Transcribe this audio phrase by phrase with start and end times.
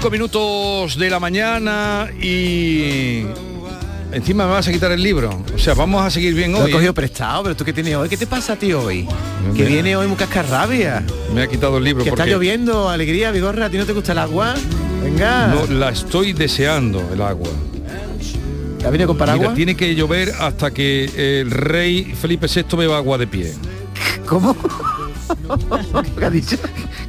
[0.00, 3.24] 5 minutos de la mañana y
[4.12, 5.42] encima me vas a quitar el libro.
[5.52, 6.70] O sea, vamos a seguir bien Lo hoy.
[6.70, 6.94] he cogido ¿eh?
[6.94, 9.08] prestado, pero tú qué tienes hoy, ¿qué te pasa a ti hoy?
[9.56, 11.04] Que viene hoy muy cascarrabia.
[11.34, 14.12] Me ha quitado el libro Que está lloviendo, alegría, vigorra, ¿a ti no te gusta
[14.12, 14.54] el agua?
[15.02, 15.48] Venga.
[15.48, 17.48] no, la estoy deseando el agua.
[18.86, 19.48] ¿Ha venido con paraguas?
[19.48, 23.52] Mira, tiene que llover hasta que el rey Felipe VI beba agua de pie.
[24.26, 24.56] ¿Cómo?
[26.18, 26.56] ¿Qué ha dicho?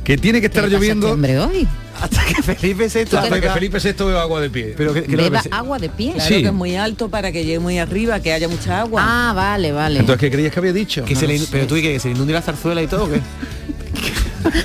[0.10, 1.68] Que tiene que estar lloviendo hombre hoy?
[2.02, 4.74] Hasta que Felipe VI hasta que Felipe VI beba agua de pie.
[4.76, 6.14] Pero que, que Beba agua de pie.
[6.14, 6.42] Claro Sí.
[6.42, 9.04] que es muy alto para que llegue muy arriba, que haya mucha agua.
[9.06, 10.00] Ah, vale, vale.
[10.00, 11.06] Entonces, ¿qué creías que había dicho?
[11.06, 13.10] que se le, pero tú y que se le inunde la zarzuela y todo, ¿o
[13.12, 13.20] ¿qué?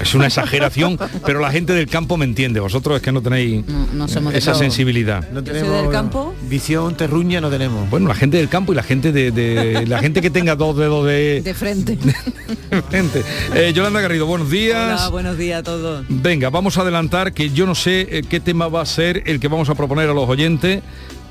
[0.00, 2.61] Es una exageración, pero la gente del campo me entiende.
[2.61, 5.28] Vosotros es que no tenéis No, no somos de esa sensibilidad.
[5.31, 6.34] No soy del campo.
[6.48, 7.89] Visión terruña no tenemos.
[7.91, 10.77] Bueno, la gente del campo y la gente de, de- la gente que tenga dos
[10.77, 11.97] dedos de, De frente.
[12.70, 13.22] de frente.
[13.55, 15.00] Eh, Yolanda Garrido, buenos días.
[15.00, 16.05] Hola, buenos días a todos.
[16.09, 19.41] Venga, vamos a adelantar que yo no sé eh, qué tema va a ser el
[19.41, 20.83] que vamos a proponer a los oyentes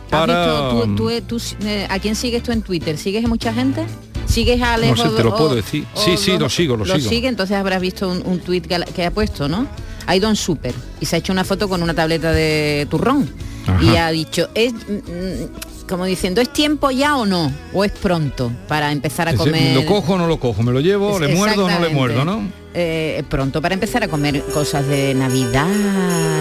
[0.05, 2.97] ¿Has para visto tú- tú- tú, eh, ¿A quién sigues tú en Twitter?
[2.97, 3.85] ¿Sigues a mucha gente?
[4.25, 4.97] ¿Sigues a Alex?
[4.97, 5.85] No sé, te lo o- puedo decir.
[5.93, 7.09] o Sí, sí, lo sigo, lo sigo.
[7.09, 9.67] sigue, entonces habrás visto un, un tweet que, que ha puesto, ¿no?
[10.05, 13.29] Ha ido en súper y se ha hecho una foto con una tableta de turrón.
[13.67, 13.81] Ajá.
[13.83, 17.51] Y ha dicho, es mm, como diciendo, ¿es tiempo ya o no?
[17.73, 19.75] ¿O es pronto para empezar a comer?
[19.75, 20.61] ¿Lo cojo o no lo cojo?
[20.63, 21.19] ¿Me lo llevo?
[21.19, 22.25] ¿Le muerdo o no le muerdo?
[22.25, 22.41] ¿no?
[22.73, 25.67] Eh, pronto para empezar a comer cosas de Navidad.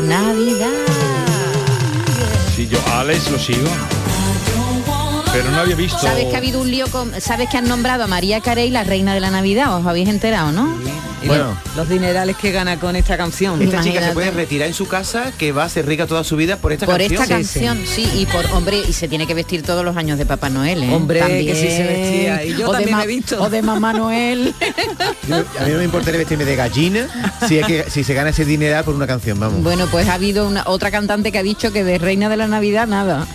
[0.02, 0.70] Navidad.
[2.56, 3.68] Sí, yo Alex lo sigo.
[5.32, 5.98] Pero no había visto.
[5.98, 7.18] ¿Sabes que ha habido un lío con...
[7.20, 9.74] ¿Sabes que han nombrado a María Carey la reina de la Navidad?
[9.78, 10.74] ¿Os habéis enterado, no?
[11.22, 11.56] Y Bueno.
[11.66, 13.62] los- los dinerales que gana con esta canción.
[13.62, 16.36] Esta chica se puede retirar en su casa, que va a ser rica toda su
[16.36, 17.22] vida por esta por canción.
[17.22, 20.26] esta canción, sí, y por hombre, y se tiene que vestir todos los años de
[20.26, 20.92] Papá Noel, ¿eh?
[20.94, 21.46] Hombre, También.
[21.46, 23.40] que sí se vestía, y yo O también me he visto.
[23.42, 24.52] O de Mamá Noel.
[25.28, 27.06] Yo- a mí no me importaría vestirme de gallina
[27.48, 29.62] si, es que, si se gana ese dinero por una canción, vamos.
[29.62, 32.48] bueno, pues ha habido una, otra cantante que ha dicho que de reina de la
[32.48, 33.26] Navidad nada.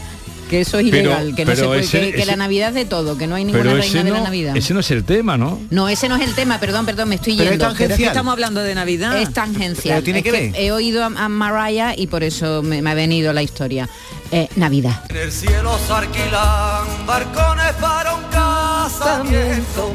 [0.49, 2.69] Que eso es Pero- ilegal, que no se puede, ese- que, que ese- la Navidad
[2.69, 4.55] es de todo, que no hay ninguna Pero reina de la Navidad.
[4.55, 5.59] ese no es el tema, ¿no?
[5.71, 7.65] No, ese no es el tema, perdón, perdón, me estoy Pero es yendo.
[7.65, 8.11] tan Pero es que Tangencial.
[8.13, 9.17] estamos hablando de Navidad.
[9.21, 9.95] Es tangencial.
[9.95, 10.51] Pero tiene Es que ver.
[10.55, 13.89] He oído a, a Mariah y por eso me, me ha venido la historia.
[14.31, 15.03] Eh, Navidad.
[15.09, 19.93] En el cielo se alquilan barcones para un casamiento.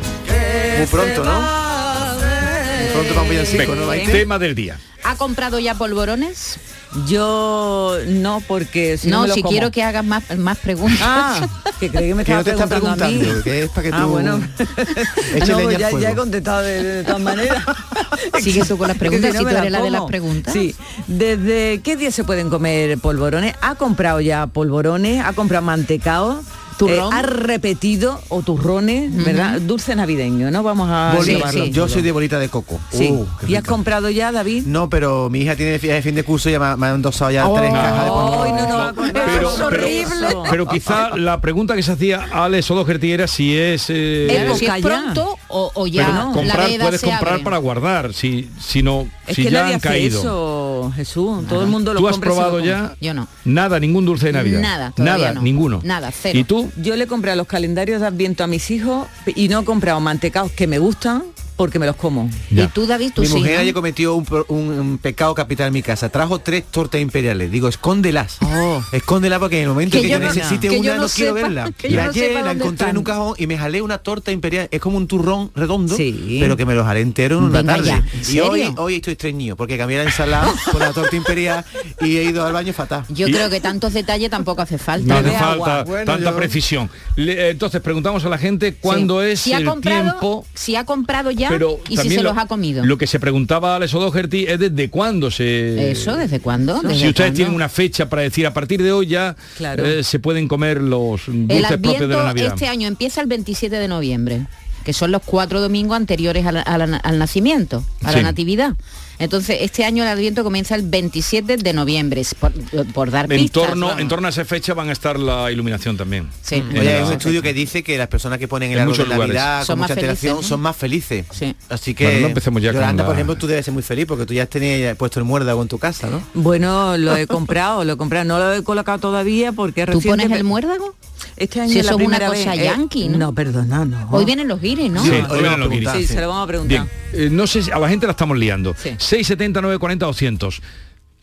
[0.79, 1.33] Muy pronto, ¿no?
[1.33, 2.93] hacer.
[2.93, 4.79] Pronto para un villancico, ¿no, tema del día.
[5.05, 6.59] ¿Ha comprado ya polvorones?
[7.07, 9.51] Yo no, porque si no, no, si como.
[9.51, 10.99] quiero que hagas más, más preguntas.
[11.01, 11.49] Ah,
[11.81, 13.15] que creí que me Que no estaba te están preguntando, a mí.
[13.19, 14.39] preguntando, que es para que tú Ah, bueno.
[15.49, 17.65] no, ya, he contestado de, de todas maneras.
[18.43, 20.53] Sigue tú con las preguntas, no si tú las eres la de las preguntas.
[20.53, 20.75] Sí.
[21.07, 23.55] ¿Desde qué día se pueden comer polvorones?
[23.63, 25.25] ¿Ha comprado ya polvorones?
[25.25, 26.43] ¿Ha comprado mantecao?
[26.79, 27.13] Turrón.
[27.13, 29.61] Eh, ha repetido o turrones, ¿verdad?
[29.61, 30.63] Dulce navideño, ¿no?
[30.63, 32.81] Vamos a llevarlo Yo soy de bolita de coco.
[32.91, 33.09] Sí.
[33.11, 34.65] Uh, ¿Y has comprado ya, David?
[34.67, 37.31] No, pero mi hija tiene fi- fin de curso y ya me, me han endosado
[37.31, 39.17] ya tres cajas de no, no, Pero,
[39.51, 40.27] es pero- horrible.
[40.51, 43.87] pero quizá la pregunta que se hacía Alex O'Doherty era si es...
[43.89, 47.45] eh, Pero si es pronto o, o ya pero la comprar, puedes comprar abre.
[47.45, 50.21] para guardar, si, si no, Es si que ya nadie han hace caído.
[50.21, 50.52] eso,
[50.91, 51.47] Jesús.
[51.49, 52.97] Todo el mundo lo ¿Tú has compra lo probado ya?
[53.01, 53.29] Yo no.
[53.45, 54.61] Nada, ningún dulce de Navidad.
[54.61, 55.43] Nada, Nada, no.
[55.43, 55.81] ninguno.
[55.85, 56.39] Nada, cero.
[56.39, 56.71] ¿Y tú?
[56.79, 60.01] Yo le compré a los calendarios de Adviento a mis hijos y no he comprado
[60.01, 61.23] mantecaos que me gustan
[61.57, 62.29] porque me los como.
[62.51, 62.65] Ya.
[62.65, 63.35] Y tú, David, tú Mi sí.
[63.35, 63.61] mujer ¿no?
[63.61, 66.09] ayer cometió un, pro- un- un pecado capital en mi casa.
[66.09, 67.51] Trajo tres tortas imperiales.
[67.51, 68.39] Digo, escóndelas.
[68.43, 68.83] Oh.
[68.93, 71.09] Escóndelas porque en el momento Que que, yo no- necesite que yo una no no,
[71.09, 71.73] quiero sepa- verla.
[71.85, 74.69] Y no ayer la encontré en un cajón y me jalé una torta imperial.
[74.71, 76.39] Es como un turrón redondo, Sí.
[76.41, 77.89] pero que me lo jalé entero en una Venga tarde.
[77.89, 81.65] ya, ¿en y hoy, hoy estoy estreñido porque cambié la ensalada por la torta imperial
[82.01, 83.05] y he ido al baño fatal.
[83.09, 85.21] Yo creo que tantos detalles tampoco hace falta.
[85.23, 85.67] No hace agua.
[85.67, 86.91] falta Bueno, tanta yo- precisión.
[87.17, 89.31] Le- eh, entonces preguntamos a la gente cuándo Sí.
[89.31, 90.47] es si ha el comprado, tiempo.
[90.55, 92.85] si ha comprado ya Pero y si se lo- los ha comido.
[92.85, 95.91] Lo que se preguntaba Alex O'Doherty es desde cuándo se.
[95.93, 96.75] Eso, ¿desde cuándo?
[96.83, 97.37] ¿Desde Si ustedes cuándo?
[97.37, 99.85] tienen una fecha para decir a partir de hoy ya Claro.
[99.87, 102.53] eh, se pueden comer los dulces propios de la Navidad.
[102.55, 104.47] este año empieza el 27 de noviembre.
[104.85, 108.17] que son los cuatro domingos anteriores al nacimiento, a Sí.
[108.17, 108.75] la natividad.
[109.19, 112.53] Entonces, este año el Adviento comienza el 27 de noviembre, por,
[112.93, 113.63] por dar En pistas.
[113.69, 114.01] torno, vamos.
[114.03, 116.29] en torno a esa fecha van a estar la iluminación también.
[116.43, 116.63] Sí.
[116.79, 119.03] Oye, hay un estudio que dice que las personas que ponen el En árbol de
[119.05, 119.35] muchos lugares.
[119.37, 121.27] Navidad Son con más mucha antelación son más felices.
[121.31, 121.55] Sí.
[121.69, 123.83] Así que Bueno, no empecemos ya con Yolanda, la- por ejemplo, tú debes ser muy
[123.83, 126.23] feliz porque tú ya tenías puesto el muérdago en tu casa, ¿no?
[126.35, 128.25] Bueno, lo he comprado, lo he comprado.
[128.25, 130.95] No lo he colocado todavía porque ¿Tú reciente pones el muérdago?
[131.43, 132.61] Este año Si es la una primera cosa vez.
[132.61, 133.19] eh, yankee, ¿no?
[133.19, 134.09] No, perdona, no.
[134.11, 135.03] Hoy vienen los guiris, ¿no?
[135.05, 135.91] Sí, hoy hoy vienen los guiris.
[135.91, 136.15] Sí, sí.
[136.15, 136.87] se lo vamos a preguntar.
[137.13, 138.75] Bien, eh, no sé, si- a la gente la estamos liando.
[138.81, 138.91] Sí.
[138.99, 140.63] 670, 940, 200.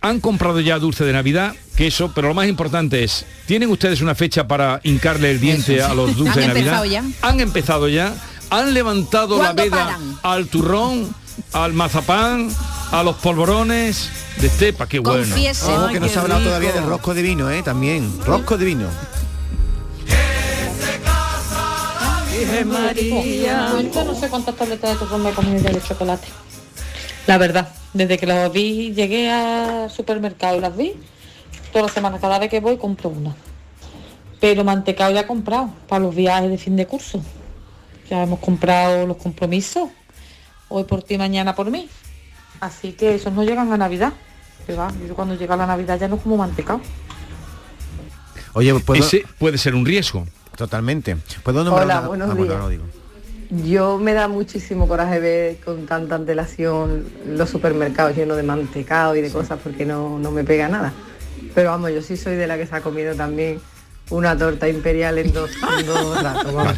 [0.01, 4.15] Han comprado ya dulce de Navidad, queso, pero lo más importante es, ¿tienen ustedes una
[4.15, 5.91] fecha para hincarle el diente Eso, sí.
[5.91, 6.83] a los dulces ¿Han de Navidad?
[6.83, 7.03] empezado ya?
[7.21, 8.13] Han empezado ya.
[8.49, 10.17] Han levantado la ¿Cuándo veda paran?
[10.23, 11.13] al turrón,
[11.53, 12.49] al mazapán,
[12.91, 14.09] a los polvorones
[14.41, 15.23] de estepa, qué bueno.
[15.91, 17.61] Que no se ha hablado todavía del rosco de vino, ¿eh?
[17.61, 18.09] También.
[18.25, 18.87] Rosco de vino.
[23.93, 26.27] Yo no sé cuántas tabletas de turrón me he comido ya de chocolate.
[27.27, 30.93] La verdad, desde que las vi, llegué al supermercado y las vi,
[31.71, 33.35] todas las semanas, cada vez que voy, compro una.
[34.39, 37.21] Pero mantecado ya he comprado para los viajes de fin de curso.
[38.09, 39.89] Ya hemos comprado los compromisos.
[40.69, 41.89] Hoy por ti, mañana por mí.
[42.59, 44.13] Así que esos no llegan a Navidad.
[44.65, 46.79] Que va, yo cuando llega la Navidad ya no como mantecado.
[48.53, 49.03] Oye, ¿puedo...?
[49.03, 50.25] Ese puede ser un riesgo.
[50.59, 51.15] Totalmente.
[51.41, 52.59] ¿Puedo nombrar Hola, una- buenos Ah, bueno, días.
[52.63, 52.83] lo digo.
[53.65, 59.21] Yo me da muchísimo coraje ver con tanta antelación los supermercados llenos de mantecado y
[59.21, 60.91] de cosas porque no, no me pega nada.
[61.55, 63.61] Pero vamos, yo sí soy de la que se ha comido también
[64.09, 66.53] una torta imperial en dos, en dos ratos.
[66.53, 66.77] vamos.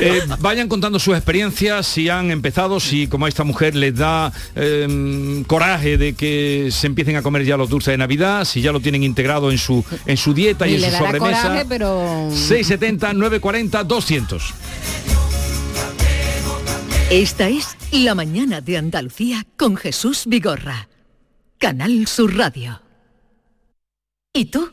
[0.00, 4.32] Eh, vayan contando sus experiencias, si han empezado, si como a esta mujer les da
[4.56, 8.72] eh, coraje de que se empiecen a comer ya los dulces de Navidad, si ya
[8.72, 11.42] lo tienen integrado en su, en su dieta y, Y en le su dará sobremesa.
[11.42, 12.28] coraje, pero...
[12.30, 14.54] 670 940 200.
[17.10, 20.88] Esta es La mañana de Andalucía con Jesús Vigorra.
[21.58, 22.80] Canal Sur Radio.
[24.32, 24.72] ¿Y tú?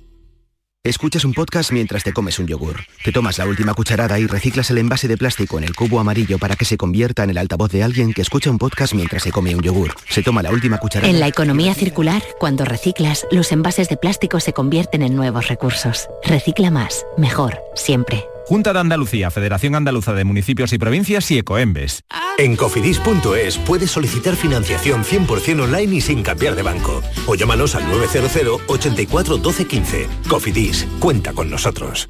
[0.83, 2.77] Escuchas un podcast mientras te comes un yogur.
[3.03, 6.39] Te tomas la última cucharada y reciclas el envase de plástico en el cubo amarillo
[6.39, 9.31] para que se convierta en el altavoz de alguien que escucha un podcast mientras se
[9.31, 9.93] come un yogur.
[10.09, 11.07] Se toma la última cucharada.
[11.07, 16.07] En la economía circular, cuando reciclas, los envases de plástico se convierten en nuevos recursos.
[16.23, 18.25] Recicla más, mejor, siempre.
[18.51, 22.01] Junta de Andalucía, Federación Andaluza de Municipios y Provincias y Ecoembes.
[22.37, 27.01] En cofidis.es puedes solicitar financiación 100% online y sin cambiar de banco.
[27.27, 30.07] O llámanos al 900 84 12 15.
[30.27, 32.09] Cofidis, cuenta con nosotros.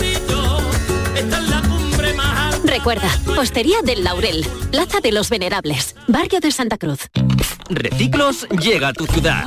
[2.81, 7.11] Recuerda, Hostería del Laurel, Plaza de los Venerables, Barrio de Santa Cruz.
[7.69, 9.45] Reciclos llega a tu ciudad.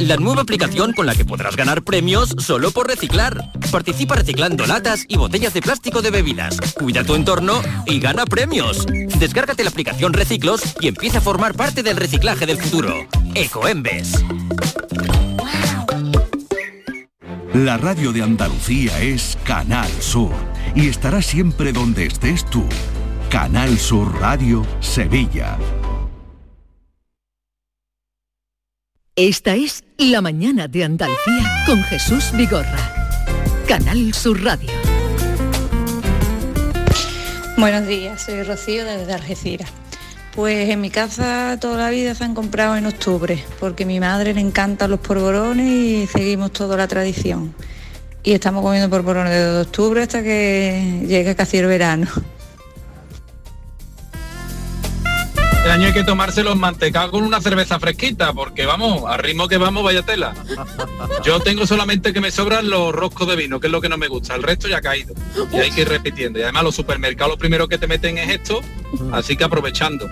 [0.00, 3.52] La nueva aplicación con la que podrás ganar premios solo por reciclar.
[3.70, 6.58] Participa reciclando latas y botellas de plástico de bebidas.
[6.74, 8.84] Cuida tu entorno y gana premios.
[9.16, 13.06] Descárgate la aplicación Reciclos y empieza a formar parte del reciclaje del futuro.
[13.36, 14.24] Ecoembes.
[17.54, 20.32] La radio de Andalucía es Canal Sur
[20.74, 22.64] y estará siempre donde estés tú.
[23.28, 25.58] Canal Sur Radio Sevilla.
[29.16, 33.20] Esta es La mañana de Andalucía con Jesús Vigorra.
[33.68, 34.70] Canal Sur Radio.
[37.58, 39.70] Buenos días, soy Rocío desde Algeciras.
[40.34, 44.00] Pues en mi casa toda la vida se han comprado en octubre, porque a mi
[44.00, 47.54] madre le encantan los polvorones y seguimos toda la tradición.
[48.22, 52.06] Y estamos comiendo polvorones desde octubre hasta que llegue casi el verano.
[55.62, 59.46] Este año hay que tomarse los mantecados con una cerveza fresquita, porque vamos, al ritmo
[59.46, 60.34] que vamos, vaya tela.
[61.24, 63.96] Yo tengo solamente que me sobran los roscos de vino, que es lo que no
[63.96, 64.34] me gusta.
[64.34, 65.14] El resto ya ha caído.
[65.52, 66.40] Y hay que ir repitiendo.
[66.40, 68.60] Y además los supermercados lo primero que te meten es esto,
[69.12, 70.08] así que aprovechando.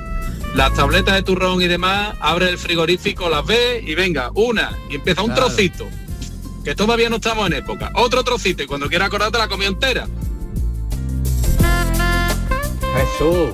[0.54, 4.94] Las tabletas de turrón y demás, abre el frigorífico, las ves y venga, una, y
[4.94, 5.46] empieza un Claro.
[5.48, 5.84] trocito.
[6.64, 7.90] Que todavía no estamos en época.
[7.96, 10.06] Otro trocito, y cuando quiera acordarte la comida entera.
[12.94, 13.50] Jesús,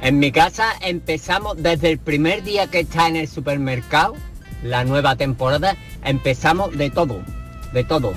[0.00, 4.14] en mi casa empezamos desde el primer día que está en el supermercado,
[4.62, 7.20] la nueva temporada, empezamos de todo,
[7.72, 8.12] de todo.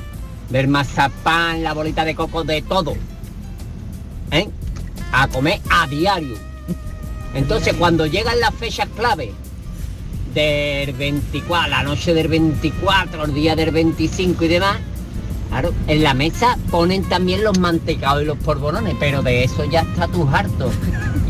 [0.50, 2.96] Del mazapán, la bolita de coco, de todo.
[4.32, 4.50] ¿Eh?
[5.12, 6.38] A comer a diario.
[7.34, 9.32] Entonces cuando llegan las fechas clave
[10.34, 14.78] del 24, la noche del 24, el día del 25 y demás,
[15.52, 19.82] Claro, en la mesa ponen también los mantecados y los polvorones, pero de eso ya
[19.82, 20.72] está tu harto.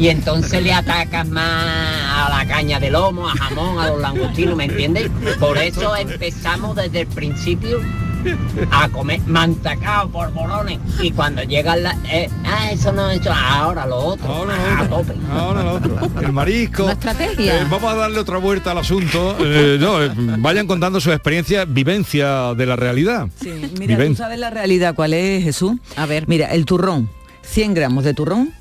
[0.01, 4.55] Y entonces le atacas más a la caña de lomo, a jamón, a los langostinos,
[4.55, 5.12] ¿me entiendes?
[5.39, 7.79] Por eso empezamos desde el principio
[8.72, 10.79] a comer mantecado, polvorones.
[11.03, 11.96] Y cuando llegan las...
[12.12, 14.25] eh, ah, eso no he hecho, ahora lo otro.
[14.50, 15.13] a tope.
[15.31, 16.00] Ahora lo otro.
[16.20, 16.84] El marisco.
[16.86, 17.62] Una estrategia.
[17.62, 19.38] Eh, vamos a darle otra vuelta al asunto.
[19.39, 23.27] Eh, no, eh, vayan contando su experiencia, vivencia de la realidad.
[23.79, 25.74] Mira, Viven- ¿tú sabes la realidad cuál es, Jesús?
[25.96, 26.27] A ver.
[26.27, 27.08] Mira, el turrón,
[27.43, 28.51] 100 gramos de turrón,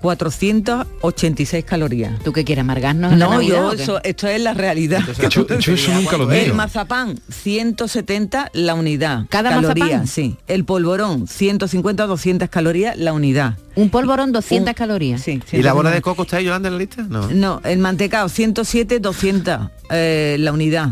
[0.00, 2.18] 486 calorías.
[2.22, 5.00] ¿Tú qué quieres, amargarnos No, Navidad yo, eso, esto es la realidad.
[5.30, 9.26] Yo- yo eso nunca lo El mazapán, 170 la unidad.
[9.28, 10.06] ¿Cada calorías, mazapán?
[10.06, 10.36] sí.
[10.46, 13.56] El polvorón, 150 200 calorías la unidad.
[13.74, 15.20] Un polvorón 200 calorías.
[15.22, 15.40] Sí.
[15.52, 16.00] ¿Y la bola de 150.
[16.02, 17.02] coco está ahí, Yolanda, en la lista?
[17.08, 17.28] No.
[17.28, 20.90] No, el mantecado 107, 200 eh, la unidad.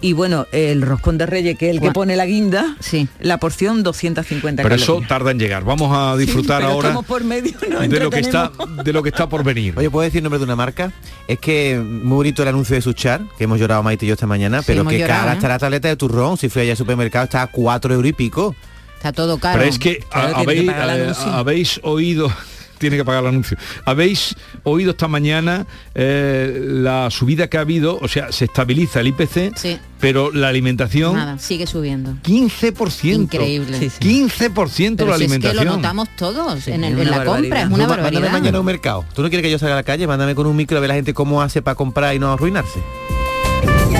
[0.00, 2.76] Y bueno, el roscón de reyes, que es el que pone la guinda,
[3.20, 5.08] la porción 250 Pero eso calorías.
[5.08, 5.64] tarda en llegar.
[5.64, 8.52] Vamos a disfrutar ahora por medio, de lo que está
[8.84, 9.74] de lo que está por venir.
[9.76, 10.92] Oye, ¿puedo decir el nombre de una marca?
[11.26, 14.26] Es que muy bonito el anuncio de Suchar, que hemos llorado Maite y yo esta
[14.28, 15.34] mañana, Sí, pero que llorado, cara ¿eh?
[15.34, 16.36] está la tableta de turrón.
[16.38, 18.54] Si fui allá al supermercado está a 4 euros y pico.
[18.96, 19.58] Está todo caro.
[19.58, 21.26] Pero es que Claro, a- tiene que habéis, pagar el eh, anuncio.
[21.32, 22.32] habéis oído
[22.78, 23.56] tiene que pagar el anuncio.
[23.84, 29.08] Habéis oído esta mañana eh, la subida que ha habido, o sea, se estabiliza el
[29.08, 29.78] IPC, Sí.
[30.00, 32.14] pero la alimentación Nada, sigue subiendo.
[32.22, 33.14] 15%.
[33.22, 33.78] Increíble.
[33.78, 35.64] Sí, 15% Pero la si es que alimentación.
[35.66, 37.66] lo notamos todos en, el- la compra, es barbaridad.
[37.66, 38.32] una Tú, má- Mándame barbaridad.
[38.32, 39.04] mañana a un mercado.
[39.14, 40.06] ¿Tú no quieres que yo salga a la calle?
[40.06, 42.80] Mándame con un micro a ver la gente cómo hace para comprar y no arruinarse.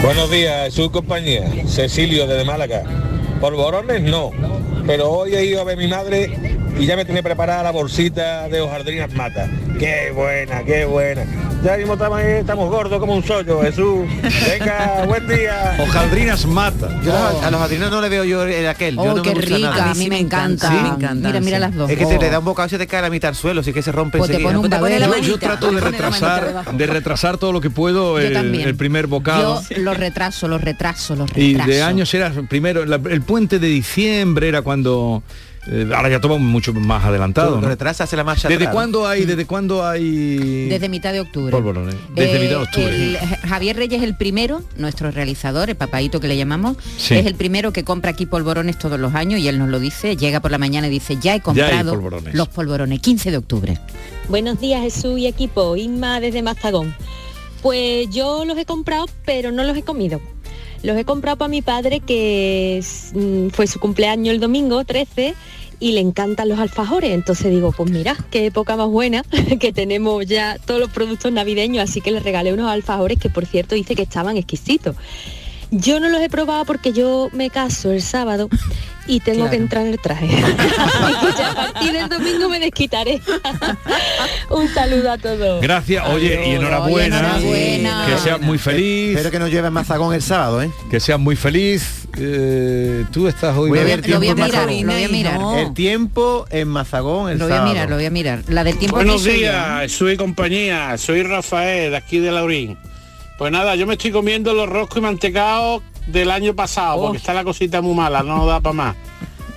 [0.03, 2.85] Buenos días, su compañía, Cecilio desde Málaga.
[3.41, 4.31] Polvorones no,
[4.87, 8.49] pero hoy he ido a ver mi madre y ya me tiene preparada la bolsita
[8.49, 9.49] de hojaldrinas mata.
[9.79, 11.25] Qué buena, qué buena.
[11.65, 14.07] Ya mismo estamos, ahí, estamos gordos como un sollo, Jesús.
[14.49, 15.77] Venga, buen día.
[15.81, 16.89] Hojaldrinas mata.
[17.03, 18.95] Yo a los- a los adrinos no le veo yo el aquel.
[18.95, 19.91] yo Oh, no qué me gusta rica, nada.
[19.91, 20.69] a mí me encanta.
[20.69, 21.61] sí, me encanta, Mira, mira sí.
[21.63, 21.91] las dos.
[21.91, 22.21] Es que te Oh.
[22.21, 23.91] le da un bocado y se te cae la mitad al suelo, así que se
[23.91, 24.49] rompe Pues te enseguida.
[24.51, 24.99] pone un Te pone.
[25.01, 29.63] Yo, yo trato de retrasar, de retrasar todo lo que puedo Yo el, primer bocado.
[29.71, 31.71] Yo los retraso, los retraso, los Y retraso.
[31.71, 35.23] de años era primero, la- el puente de diciembre era cuando
[35.71, 37.61] eh, ahora ya todo mucho más adelantado.
[37.61, 37.69] ¿no?
[37.69, 38.75] retrasas la marcha ¿Desde atrás.
[38.75, 41.51] cuándo hay, desde cuándo hay Desde mitad de octubre.
[41.53, 41.95] polvorones?
[42.15, 42.95] Desde Eh, mitad de octubre.
[42.97, 43.17] el-
[43.49, 47.15] Javier Reyes es el primero, nuestro realizador, el papaito que le llamamos, Sí.
[47.15, 50.17] es el primero que compra aquí polvorones todos los años y él nos lo dice,
[50.17, 52.35] llega por la mañana y dice, ya he comprado polvorones".
[52.35, 53.79] los polvorones, 15 de octubre.
[54.29, 56.95] Buenos días Jesús y equipo, Inma desde Mastagón.
[57.63, 60.21] Pues yo los he comprado, pero no los he comido.
[60.83, 65.35] Los he comprado para mi padre, que es, mm, fue su cumpleaños el domingo 13
[65.81, 67.13] y le encantan los alfajores.
[67.13, 69.23] Entonces digo, pues mira, qué época más buena,
[69.61, 73.47] que tenemos ya todos los productos navideños, así que le regalé unos alfajores que por
[73.47, 74.97] cierto dice que estaban exquisitos.
[75.71, 78.49] Yo no los he probado porque yo me caso el sábado
[79.09, 79.51] y tengo Claro.
[79.51, 80.29] que entrar en el traje.
[81.49, 83.21] A partir del domingo me desquitaré.
[84.51, 85.61] Un saludo a todos.
[85.61, 87.19] Gracias, oye, y enhorabuena.
[87.19, 88.07] enhorabuena.
[88.07, 89.11] Que seas muy feliz.
[89.17, 90.71] Espero que nos lleven mazagón el sábado, ¿eh?
[90.91, 92.07] Que seas muy feliz.
[92.19, 93.71] Eh, tú estás hoy.
[93.71, 93.89] Voy a ¿no?
[93.89, 94.87] ver Lo voy a tiempo en Mazagón.
[94.87, 95.59] lo voy a mirar.
[95.59, 97.73] El tiempo en Mazagón el Lo voy a sábado.
[97.75, 98.43] mirar, lo voy a mirar.
[98.49, 102.79] La del tiempo Buenos días, soy compañía, soy Rafael de aquí de Laurín.
[103.39, 107.33] Pues nada, yo me estoy comiendo los roscos y mantecados del año pasado, porque está
[107.35, 108.97] la cosita muy mala, no da para más.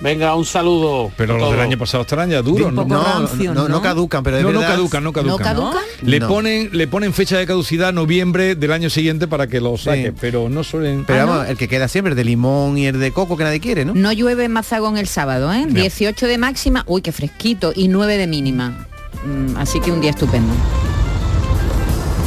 [0.00, 1.12] Venga, un saludo.
[1.16, 2.84] Pero los del año pasado estarán ya duros, ¿no?
[2.84, 5.38] No, no, no, no caducan, pero es no, verdad- caducan, no caducan.
[5.38, 5.82] ¿No caducan?
[6.02, 6.26] Le No.
[6.26, 10.16] ponen, le ponen fecha de caducidad noviembre del año siguiente para que lo saque, Sí.
[10.20, 11.04] pero no suelen.
[11.06, 13.60] Pero vamos, el que queda siempre, el de limón y el de coco que nadie
[13.60, 13.94] quiere, ¿no?
[13.94, 15.66] No llueve en Mazagón el sábado, ¿eh?
[15.68, 18.88] 18 de máxima, uy, qué fresquito, y 9 de mínima.
[19.24, 20.52] Mm, así que un día estupendo.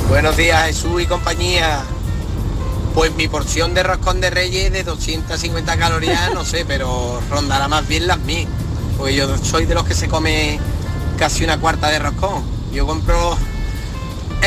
[0.08, 1.82] Buenos días Jesús y compañía.
[2.96, 7.86] Pues mi porción de roscón de reyes de 250 calorías, no sé, pero rondará más
[7.86, 8.48] bien las mil.
[8.98, 10.58] Pues yo soy de los que se come
[11.18, 12.46] casi una cuarta de roscón.
[12.72, 13.38] Yo compro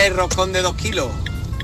[0.03, 1.09] el roscón de 2 kilos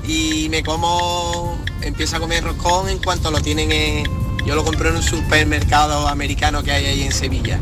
[0.07, 4.03] y me como, empiezo a comer roscón en cuanto lo tienen en...
[4.45, 7.59] Yo lo compro en un supermercado americano que hay ahí en Sevilla,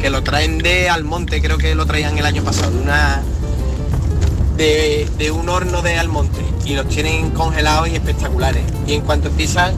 [0.00, 3.22] que lo traen de Almonte, creo que lo traían el año pasado, una
[4.56, 8.62] de, de un horno de Almonte y los tienen congelados y espectaculares.
[8.86, 9.74] Y en cuanto empiezan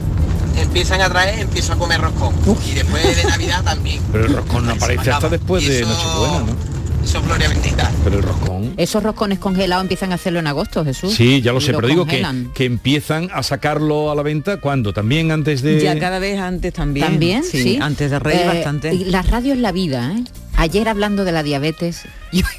[0.59, 2.33] empiezan a traer, empiezo a comer roscón.
[2.67, 4.01] Y después de Navidad también.
[4.11, 6.77] Pero el roscón no aparece hasta después Y de eso- Nochebuena, ¿no?
[7.03, 7.91] Eso es gloria bendita.
[8.03, 8.73] Pero el roscón.
[8.75, 11.13] Esos roscones congelados empiezan a hacerlo en agosto, Jesús.
[11.13, 14.91] Sí, ya lo sé, pero digo que, que empiezan a sacarlo a la venta cuando
[14.93, 17.05] también antes de Ya cada vez antes también.
[17.07, 17.77] También, sí.
[17.81, 18.93] Antes de Reyes Eh, bastante.
[18.93, 20.23] y La radio es la vida, ¿eh?
[20.57, 22.01] Ayer hablando de la diabetes.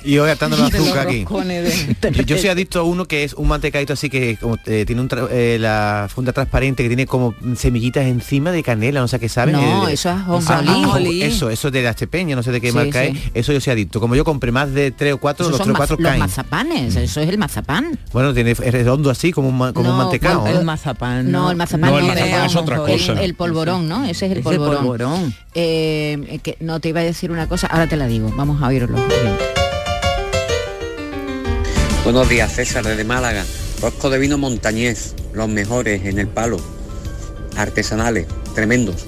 [0.04, 1.24] Y hoy atando los azúcar aquí.
[1.24, 4.84] de- Yo, yo soy adicto a uno que es un mantecadito así que como, eh,
[4.86, 9.08] tiene un tra- eh, la funda transparente que tiene como semillitas encima de canela, no
[9.08, 9.52] sé qué sabe.
[9.52, 10.16] No, Eh, eso es
[10.50, 11.22] ajonjolí.
[11.22, 13.12] Eso, eso de la Estepeña, no sé de qué Sí, marca sí.
[13.14, 13.30] es.
[13.34, 14.00] Eso yo soy adicto.
[14.00, 16.20] Como yo compré más de tres o cuatro, Esos los tres o cuatro los caen.
[16.20, 17.98] mazapanes, eso es el mazapán.
[18.12, 20.40] Bueno, tiene es redondo así como un, como un mantecado.
[20.40, 21.30] bueno, el mazapán.
[21.30, 23.22] No, el mazapán No, el no, mazapán es otra el- cosa.
[23.22, 24.04] El, polvorón, ¿no?
[24.04, 24.76] Ese es el polvorón.
[24.78, 25.34] polvorón.
[25.54, 28.32] Eh, que no te iba a decir una cosa, ahora te la digo.
[28.36, 28.96] Vamos a oírlo.
[32.08, 33.44] Buenos días, César, desde Málaga.
[33.82, 36.58] Rosco de vino montañés, los mejores en el palo.
[37.54, 39.04] Artesanales, tremendos.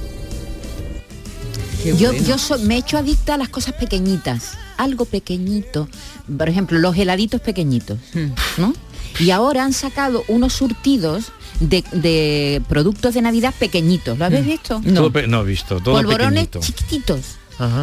[1.96, 5.88] Yo, yo so- me he hecho adicta a las cosas pequeñitas, algo pequeñito.
[6.36, 7.98] Por ejemplo, los heladitos pequeñitos,
[8.58, 8.74] ¿no?
[9.18, 14.18] Y ahora han sacado unos surtidos de, de productos de Navidad pequeñitos.
[14.18, 14.78] ¿Lo habéis visto?
[14.94, 16.60] Todo pe- no he visto, todo Polvorones pequeñito.
[16.60, 17.20] chiquititos.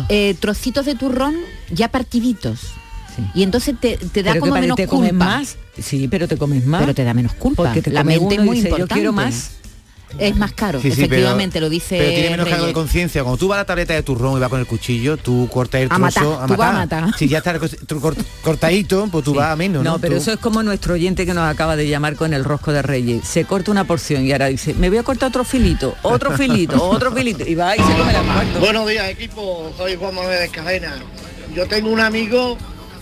[0.09, 1.35] eh, trocitos de turrón
[1.71, 2.59] ya partiditos.
[3.33, 4.97] Y entonces te, te da Pero que como para- menos te culpa.
[5.09, 5.57] comes más.
[5.77, 6.81] Sí, pero te comes más.
[6.81, 7.63] Pero te da menos culpa.
[7.63, 8.93] Porque te la mente es muy dice, yo importante.
[8.95, 9.51] quiero más.
[10.17, 13.23] Es más caro, Sí, sí, efectivamente, pero- lo dice Pero tiene menos cargo de conciencia.
[13.23, 15.81] Cuando tú vas a la tableta de turrón y vas con el cuchillo, tú cortas
[15.81, 17.17] el A trozo matar, a matar.
[17.17, 17.59] Si ya está
[18.41, 19.91] cortadito, pues tú vas a menos, ¿no?
[19.93, 22.43] No, pero Tú- eso es como nuestro oyente que nos acaba de llamar con el
[22.45, 23.27] rosco de Reyes.
[23.27, 26.81] Se corta una porción y ahora dice, me voy a cortar otro filito, otro filito,
[26.89, 27.43] otro filito.
[27.45, 28.59] Y va y se come la cuarto.
[28.59, 30.95] Buenos días equipo, soy Juan Manuel de Cadena.
[31.53, 32.57] Yo tengo un amigo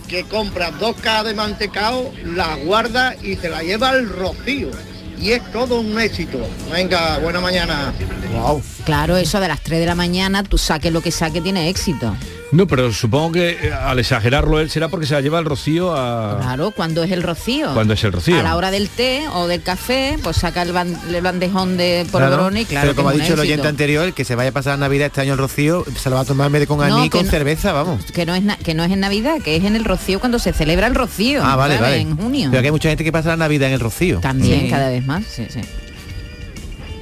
[0.06, 4.70] que compra dos cajas de mantecao, la guarda y se la lleva al rocío.
[5.18, 6.38] Y es todo un éxito.
[6.70, 7.92] Venga, buena mañana.
[8.32, 8.62] Wow.
[8.84, 12.14] Claro, eso de las 3 de la mañana, tú saques lo que saque, tiene éxito.
[12.52, 15.92] No, pero supongo que eh, al exagerarlo él será porque se la lleva el rocío
[15.96, 16.38] a...
[16.40, 17.74] Claro, cuando es el rocío.
[17.74, 18.38] Cuando es el rocío.
[18.38, 22.06] A la hora del té o del café, pues saca el, ban- el bandejón de
[22.08, 22.84] Claro, polvorón y claro.
[22.86, 25.22] pero como ha dicho el oyente anterior, que se vaya a pasar la Navidad este
[25.22, 27.30] año el Rocío, se lo va a tomar en vez de con aní con no-
[27.30, 28.04] cerveza, vamos.
[28.12, 30.52] Que no, es que no es en Navidad, que es en el rocío cuando se
[30.52, 31.42] celebra el rocío.
[31.44, 31.90] Ah, vale, ¿sabes?
[31.90, 32.00] vale.
[32.02, 32.48] En junio.
[32.52, 34.20] Pero que hay mucha gente que pasa la Navidad en el Rocío.
[34.20, 34.70] También, Sí.
[34.70, 35.24] cada vez más.
[35.26, 35.60] Sí, sí.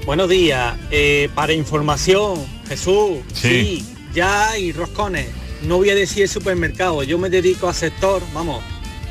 [0.07, 0.74] Buenos días.
[0.90, 3.83] Eh, para información, Jesús, Sí.
[3.85, 3.93] sí.
[4.14, 5.27] Ya hay roscones.
[5.62, 8.62] No voy a decir supermercado, yo me dedico a sector, vamos,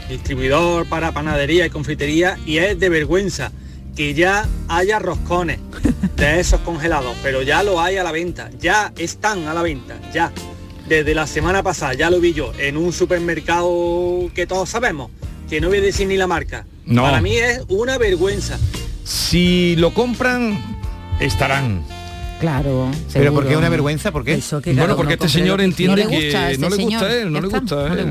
[0.10, 3.52] distribuidor para panadería y confitería y es de vergüenza
[3.96, 5.60] que ya haya roscones
[6.16, 10.00] de esos congelados, pero ya lo hay a la venta, ya están a la venta,
[10.14, 10.32] ya.
[10.88, 15.12] Desde la semana pasada ya lo vi yo en un supermercado que todos sabemos,
[15.50, 16.66] que no voy a decir ni la marca.
[16.86, 17.04] No.
[17.04, 18.60] Para mí es una vergüenza.
[19.04, 20.60] Si lo compran,
[21.20, 21.86] estarán.
[22.44, 22.92] Claro.
[23.14, 24.12] Pero ¿por qué una vergüenza?
[24.12, 24.38] ¿Por qué?
[24.76, 27.48] bueno, porque este señor entiende No que este no le gusta a él, no le
[27.48, 28.06] gusta no le.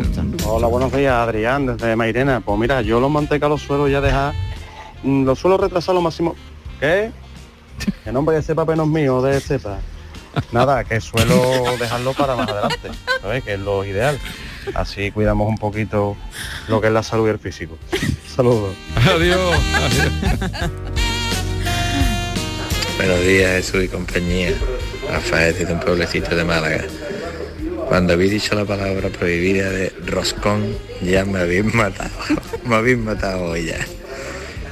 [0.47, 2.41] Hola, buenos días, Adrián, desde Mairena.
[2.41, 4.33] Pues mira, yo los mantecas los suelo ya dejar,
[5.03, 6.35] mm, los suelo retrasar lo máximo.
[6.81, 7.13] ¿Qué?
[8.05, 9.81] Que no vaya a ser papel no es mío de cepa.
[10.51, 12.89] Nada, que suelo dejarlo para más adelante,
[13.21, 13.45] ¿sabes?
[13.45, 14.19] Que es lo ideal.
[14.73, 16.17] Así cuidamos un poquito
[16.69, 17.77] lo que es la salud y el físico.
[18.35, 18.75] Saludos.
[18.97, 19.57] Adiós.
[23.05, 24.53] Buenos días Jesús y compañía.
[25.11, 26.85] Rafael desde un pueblecito de Málaga.
[27.89, 32.13] Cuando habéis dicho la palabra prohibida de roscón, ya me habéis matado.
[32.65, 33.85] me habéis matado hoy ya.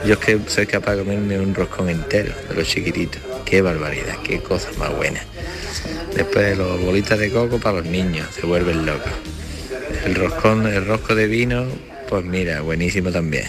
[0.07, 3.21] Yo es que soy capaz de comerme un roscón entero, de los chiquititos.
[3.45, 5.21] Qué barbaridad, qué cosa más buena.
[6.15, 9.13] Después los bolitas de coco para los niños, se vuelven locos.
[10.05, 11.67] El roscón, el rosco de vino,
[12.09, 13.47] pues mira, buenísimo también.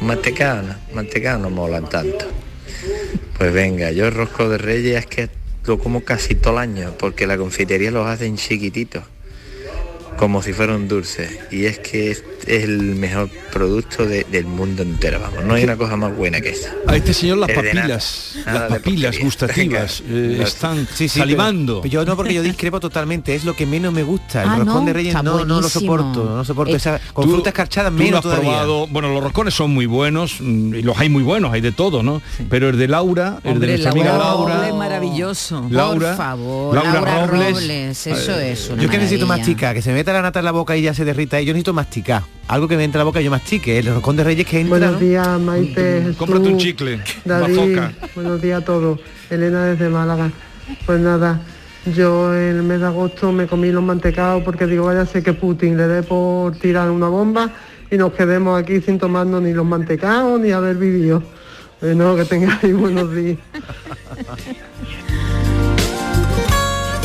[0.00, 2.45] Mantecado, no, mantecado no molan tanto.
[3.38, 5.28] Pues venga, yo rosco de reyes es que
[5.66, 9.04] lo como casi todo el año, porque la confitería los hacen chiquititos,
[10.16, 11.38] como si fuera un dulce.
[11.50, 15.44] Y es que es, el mejor producto de- del mundo entero, vamos.
[15.44, 16.72] No hay una cosa más buena que esa.
[16.86, 21.80] A este señor las nada, papilas, nada las papilas gustativas eh, están Sí, sí, salivando.
[21.82, 24.42] pero- yo no, porque yo discrepo totalmente, es lo que menos me gusta.
[24.42, 24.84] El Ah, roscón ¿no?
[24.86, 26.72] de Reyes no, no lo soporto, no soporto.
[26.74, 28.50] Eh, esa, con tú- frutas escarchadas Tú lo menos has todavía.
[28.50, 31.72] probado, bueno, los roscones son muy buenos, mm, y los hay muy buenos, hay de
[31.72, 32.20] todo, ¿no?
[32.50, 35.66] Pero el de Laura, el de nuestra amiga Laura, es maravilloso.
[35.70, 37.52] Laura, Por favor, Laura Laura, Robles.
[37.54, 40.38] Robles, eso Eh, es una Yo que necesito masticar, que se me meta la nata
[40.40, 41.40] en la boca y ya se derrita.
[41.40, 42.22] Y yo necesito masticar.
[42.48, 43.78] Algo que me entre en la boca y yo mastique.
[43.78, 44.78] El roscón de Reyes que entra.
[44.78, 44.98] Buenos ¿no?
[45.00, 47.80] días, Maite, Jesús, Cómprate un chicle, David,
[48.14, 49.00] buenos días a todos.
[49.30, 50.30] Elena desde Málaga.
[50.84, 51.40] Pues nada,
[51.94, 55.32] yo en el mes de agosto me comí los mantecados porque digo, vaya sé que
[55.32, 57.50] Putin le dé por tirar una bomba
[57.90, 61.22] y nos quedemos aquí sin tomarnos ni los mantecados ni haber vivido.
[61.80, 63.38] Bueno, que tengáis buenos días.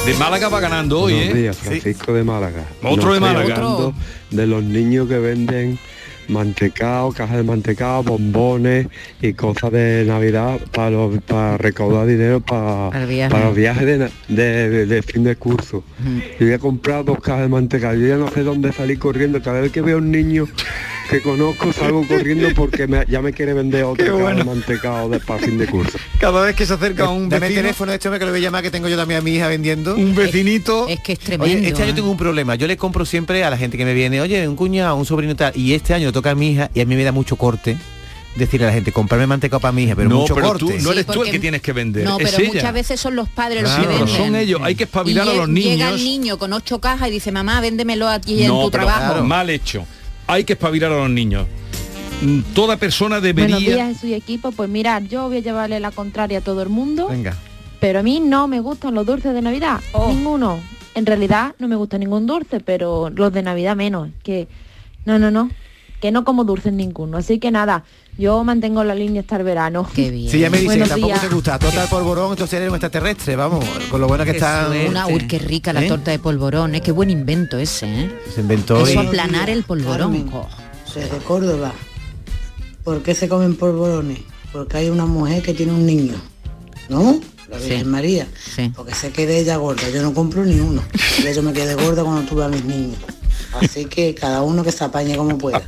[0.06, 1.38] de Málaga va ganando hoy, Buenos ¿eh?
[1.38, 2.66] días, Francisco de Málaga.
[2.84, 3.62] Otro de Málaga.
[4.32, 5.78] de los niños que venden
[6.28, 8.88] mantecao, cajas de mantecao, bombones
[9.22, 13.32] y cosas de Navidad para, los- para recaudar dinero para, Para el viaje.
[13.32, 15.84] para los viajes de, na- de- de- de fin de curso.
[16.40, 17.94] Yo voy a comprar dos cajas de mantecao.
[17.94, 19.42] Yo ya no sé dónde salir corriendo.
[19.42, 20.48] Cada vez que veo a un niño
[21.12, 24.38] que conozco salgo corriendo porque me- ya me quiere vender caja bueno.
[24.40, 25.98] de mantecao de, para fin de curso.
[26.20, 28.32] Cada vez que se acerca un Dame el vecino, teléfono de este hombre que lo
[28.32, 29.96] voy a llamar que tengo yo también a mi hija vendiendo.
[29.96, 31.58] un vecinito, Es que es tremendo.
[31.58, 31.96] Oye, este año ¿eh?
[31.96, 32.56] tengo un problema.
[32.56, 35.34] Yo le compro siempre a la gente que me viene, oye, un cuñado, un sobrino
[35.34, 35.52] y tal.
[35.56, 37.78] Y este año toca a mi hija y a mí me da mucho corte
[38.36, 40.60] decirle a la gente, comprarme mantecao para mi hija, pero no, mucho pero corte.
[40.66, 42.54] tú no Sí, eres tú el que tienes que vender, No, es pero ella.
[42.54, 44.08] muchas veces son los padres los Sí, que venden.
[44.08, 45.92] son ellos, hay que espabilar Y a los Llega niños.
[46.00, 49.22] el niño con ocho cajas y dice, mamá, véndemelo aquí en no, tu pero trabajo.
[49.26, 49.86] mal hecho.
[50.32, 51.46] Hay que espabilar a los niños.
[52.22, 54.54] Mm, Toda persona debería Buenos días, Jesús y equipo.
[54.54, 57.36] Pues mirad, yo voy a llevarle la contraria a todo el mundo, Venga.
[57.82, 60.08] pero a mí no me gustan los dulces de Navidad, Oh.
[60.08, 60.62] ninguno.
[60.96, 64.08] En realidad no me gusta ningún dulce, pero los de Navidad menos.
[64.24, 64.48] Que
[65.04, 65.50] no, no, no,
[66.00, 67.18] que no como dulces ninguno.
[67.18, 67.84] Así que nada,
[68.22, 69.88] yo mantengo la línea hasta el verano.
[69.94, 70.32] Qué bien.
[70.32, 71.22] Si ya me dice que Buenos tampoco días.
[71.22, 74.70] te gusta total polvorón, entonces eres un extraterrestre, vamos, con lo bueno que está.
[74.88, 75.88] Una, uy, qué rica la ¿Eh?
[75.90, 76.82] torta de polvorón, ¿eh?
[76.82, 78.12] qué buen invento ese, ¿eh?
[78.34, 80.14] Se inventó Eso y- aplanar el polvorón.
[80.26, 80.32] Carmen.
[80.86, 81.74] Soy de Córdoba.
[82.84, 84.20] ¿Por qué se comen polvorones?
[84.52, 86.16] Porque hay una mujer que tiene un niño,
[86.90, 87.20] ¿no?
[87.50, 87.70] La Sí.
[87.70, 88.28] Virgen María.
[88.56, 88.72] Sí.
[88.76, 89.90] Porque se quede ella gorda.
[89.90, 90.82] Yo no compro ni uno.
[91.36, 92.98] Yo me quedé gorda cuando tuve a mis niños.
[93.54, 95.62] Así que cada uno que se apañe como pueda.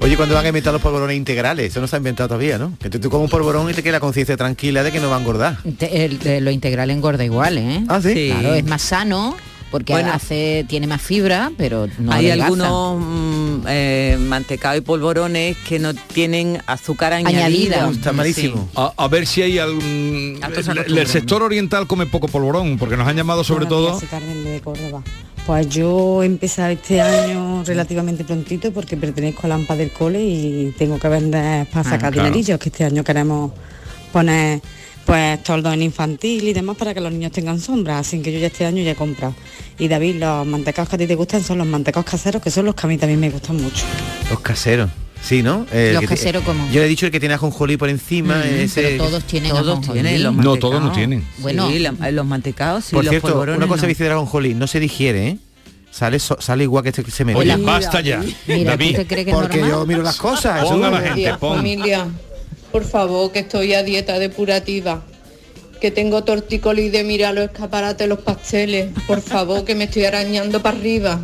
[0.00, 1.66] Oye, cuando van a inventar los polvorones integrales?
[1.70, 2.76] Eso no se ha inventado todavía, ¿no?
[2.80, 5.08] Que tú, tú comes un polvorón y te queda la conciencia tranquila de que no
[5.10, 5.58] va a engordar.
[5.80, 7.84] El- de lo integral engorda igual, ¿eh?
[7.88, 8.12] Ah, ¿sí?
[8.14, 8.28] Sí.
[8.30, 9.36] Claro, es más sano
[9.70, 10.12] porque Bueno.
[10.12, 12.44] hace tiene más fibra, pero no Hay adelgaza.
[12.46, 17.88] algunos mm, eh, mantecado y polvorones que no tienen azúcar añadida.
[17.90, 18.68] Está malísimo.
[18.76, 20.40] a, a ver si hay algún
[20.86, 24.08] el, sector oriental come poco polvorón porque nos han llamado sobre Buenos todo días, soy
[24.08, 25.02] Carmen de Córdoba.
[25.46, 30.22] Pues yo he empezado este año relativamente prontito porque pertenezco a la AMPA del cole
[30.22, 32.28] y tengo que vender para Ah, sacar claro.
[32.28, 33.50] dinerillos, que este año queremos
[34.12, 34.60] poner
[35.04, 38.38] pues toldos en infantil y demás para que los niños tengan sombra, así que yo
[38.38, 39.34] ya este año ya he comprado.
[39.80, 42.66] Y David, los mantecaos que a ti te gustan son los mantecaos caseros, que son
[42.66, 43.84] los que a mí también me gustan mucho.
[44.30, 44.90] Los caseros.
[45.22, 45.66] Sí, ¿no?
[45.72, 46.66] El Los que te- caseros, ¿cómo?
[46.72, 48.38] Yo le he dicho el que tiene ajonjolí por encima.
[48.38, 50.00] Mm, ese- pero todos tienen Todos ajonjolí.
[50.00, 50.58] tienen los No, mantecaos.
[50.60, 51.24] todos no tienen.
[51.38, 51.68] Bueno.
[51.70, 53.88] Sí, la- los mantecados y Por los cierto, polvorones una cosa no.
[53.88, 55.38] dice de ajonjolí, no se digiere, ¿eh?
[55.92, 58.18] Sale, so- sale igual que este que se me Oye, basta ya.
[58.46, 59.70] Mira, ¿tú David, te crees que Porque normal?
[59.80, 60.62] yo miro las cosas.
[60.64, 61.56] eso Ponga la gente, pon.
[61.58, 62.06] familia,
[62.72, 65.02] por favor, que estoy a dieta depurativa,
[65.80, 70.62] que tengo tortícolis de mirar los escaparates, los pasteles, por favor, que me estoy arañando
[70.62, 71.20] para arriba.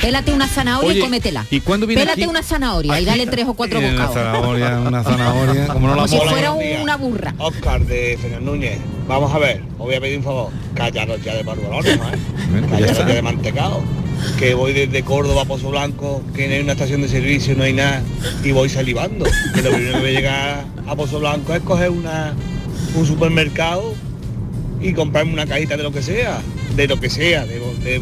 [0.00, 1.44] Pélate una zanahoria Oye, y cómetela.
[1.50, 2.30] ¿y cuándo viene Pélate aquí?
[2.30, 4.14] una zanahoria y dale tres o cuatro Eh, una bocados.
[4.14, 7.34] zanahoria, una zanahoria, como no la Como si fuera una burra.
[7.38, 8.78] Oscar de Fernández Núñez.
[9.08, 10.50] Vamos a ver, os voy a pedir un favor.
[10.74, 11.98] Callaros ya de barbolones, ¿eh?
[12.50, 13.08] Bueno, pues ya Callaros está.
[13.08, 13.82] ya de mantecado.
[14.38, 17.64] Que voy desde Córdoba a Pozo Blanco, que no hay una estación de servicio, no
[17.64, 18.02] hay nada,
[18.44, 19.24] y voy salivando.
[19.54, 22.34] Que lo primero que voy a llegar a Pozo Blanco es coger una,
[22.94, 23.94] un supermercado
[24.80, 26.38] y comprarme una cajita de lo que sea,
[26.76, 28.00] de lo que sea, de, de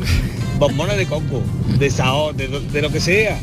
[0.58, 1.42] bombones de coco,
[1.78, 3.38] de sao, de, de lo que sea.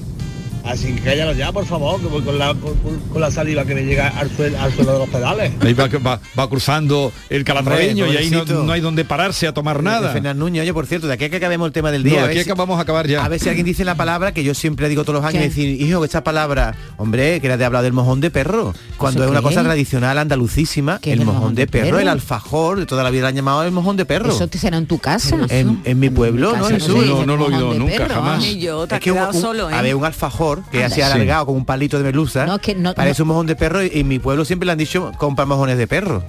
[0.65, 2.73] Así que cállalo ya, por favor, que voy con la, con,
[3.12, 5.52] con la saliva que me llega al suelo, al suelo de los pedales.
[5.60, 9.54] Ahí va, va- va cruzando el calatraveño y ahí no, no hay donde pararse a
[9.54, 10.13] tomar nada.
[10.13, 12.19] Fernández Núñez, oye, por cierto, de aquí a que acabemos el tema del No, día.
[12.19, 13.26] de a ver aquí si- acabamos a acabar ya.
[13.26, 15.49] A ver si alguien dice la palabra que yo siempre digo todos los años, ¿Qué?
[15.49, 19.26] decir, hijo, esta palabra, hombre, que era de hablar del mojón de perro, cuando ¿Eso
[19.26, 21.99] es una cosa tradicional andalucísima, ¿Qué es el mojón, mojón de perro, perro?
[21.99, 24.32] el alfajor, de toda la vida han llamado el mojón de perro.
[24.34, 25.36] Eso te será en tu casa.
[25.49, 26.69] En, en mi pueblo, ¿no?
[26.69, 28.45] casa no lo he oído nunca, jamás.
[28.45, 28.58] ¿eh?
[28.91, 29.73] Es que solo, ¿eh?
[29.73, 31.02] a ver, un alfajor que así Sí.
[31.02, 33.56] alargado con un palito de melusa, No, es que no- parece no- un mojón de
[33.56, 36.24] perro y en mi pueblo siempre le han dicho compra mojones de perro.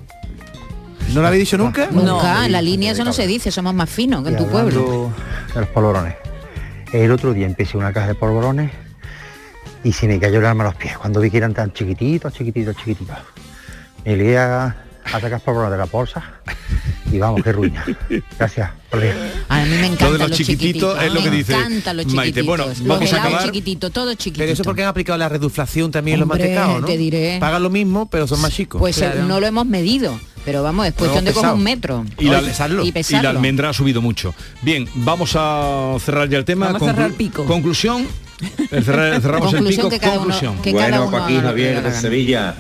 [1.13, 1.89] ¿No lo habéis dicho nunca?
[1.91, 5.13] Nunca, en la línea eso no se dice, somos más finos que en tu pueblo.
[5.55, 6.15] De los polvorones.
[6.93, 8.71] El otro día empecé una caja de polvorones
[9.83, 12.33] y se me cayó el alma a los pies cuando vi que eran tan chiquititos,
[12.33, 13.17] chiquititos, chiquititos.
[14.05, 14.65] Me lié a,
[15.13, 16.23] a sacar polvorones de la bolsa
[17.15, 17.85] y vamos, qué ruina.
[18.39, 18.71] Gracias.
[19.49, 22.07] A mí me Lo de los los chiquititos es lo que me dice encantan los
[22.07, 22.41] Maite.
[22.41, 22.47] chiquititos.
[22.47, 23.45] Bueno, los vamos a acabar.
[23.45, 24.39] chiquititos, todo chiquitito.
[24.41, 26.87] Pero eso porque han aplicado la reduflación también en los mantecados, ¿no?
[26.87, 27.39] te diré.
[27.41, 28.79] Pagan lo mismo, pero son más chicos.
[28.81, 31.55] Pues eh, no lo hemos medido, pero vamos, es cuestión de pesado.
[31.55, 33.29] un metro Y la, y y la pesarlo.
[33.31, 34.35] almendra ha subido mucho.
[34.63, 36.67] Bien, vamos a cerrar ya el tema.
[36.67, 37.45] Vamos a cerrar pico.
[37.47, 38.07] Conclusión.
[38.71, 39.89] El cerrar- cerramos el pico.
[39.89, 40.59] que cada uno- conclusión.
[40.63, 41.93] que cada Bueno, uno Joaquín Javier de.
[41.93, 42.55] Sevilla,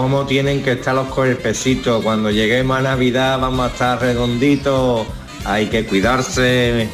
[0.00, 2.02] ¿cómo tienen que estar los cuerpecitos?
[2.02, 5.06] Cuando lleguemos a Navidad vamos a estar redonditos,
[5.44, 6.88] hay que cuidarse.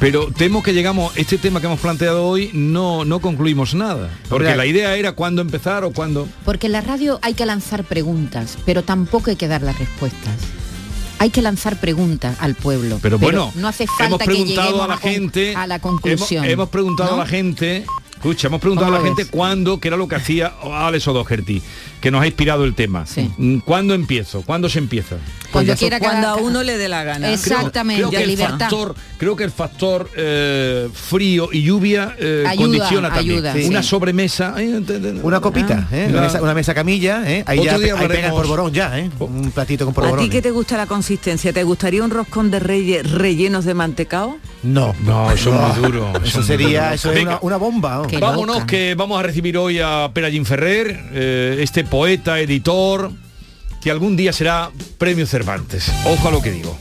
[0.00, 4.10] Pero temo que llegamos, este tema que hemos planteado hoy, no, no concluimos nada.
[4.28, 6.28] Porque la idea era cuándo empezar o cuándo.
[6.44, 10.34] Porque en la radio hay que lanzar preguntas, pero tampoco hay que dar las respuestas.
[11.18, 13.00] Hay que lanzar preguntas al pueblo.
[13.02, 15.56] Pero bueno, no hace falta hemos que preguntado lleguemos a la gente.
[15.56, 16.44] a la conclusión.
[16.44, 17.16] Hemos, hemos preguntado ¿no?
[17.16, 17.84] a la gente.
[18.18, 21.62] Escucha, hemos preguntado a ¿Cómo la gente cuándo, que era lo que hacía Alex O'Doherty,
[22.00, 23.04] que nos ha inspirado el tema.
[23.36, 24.42] Mm, ¿Cuándo empiezo?
[24.42, 25.16] ¿Cuándo se empieza?
[25.50, 27.32] Cuando Pues quiera cuando a uno le dé la gana.
[27.32, 28.58] Exactamente, creo que el libertad.
[28.58, 33.46] factor, creo que el factor eh, frío y lluvia eh, Ayuda, condiciona también.
[33.46, 33.88] ayuda, Una sí.
[33.88, 34.54] sobremesa.
[34.58, 35.96] eh, Una copita, Ah.
[35.96, 36.06] ¿eh?
[36.10, 37.42] Una, mesa, una mesa camilla, ¿eh?
[37.46, 39.10] Ahí Otro ya día ahí pega el polvorón ya, ¿eh?
[39.20, 41.52] Un platito con ¿A ti que te gusta la consistencia?
[41.52, 44.38] ¿Te gustaría un roscón de reyes rellenos de mantecao?
[44.62, 46.12] No, no, eso es muy duro.
[46.24, 48.02] Eso sería, eso es una, una bomba.
[48.10, 48.20] ¿no?
[48.20, 53.10] Vámonos que vamos a recibir hoy a Perallín Ferrer, eh, este poeta, editor,
[53.82, 55.90] que algún día será premio Cervantes.
[56.04, 56.78] Ojo a lo que digo.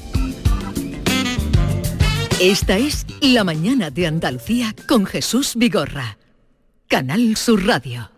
[2.39, 6.17] Esta es La mañana de Andalucía con Jesús Vigorra.
[6.87, 8.16] Canal Sur Radio.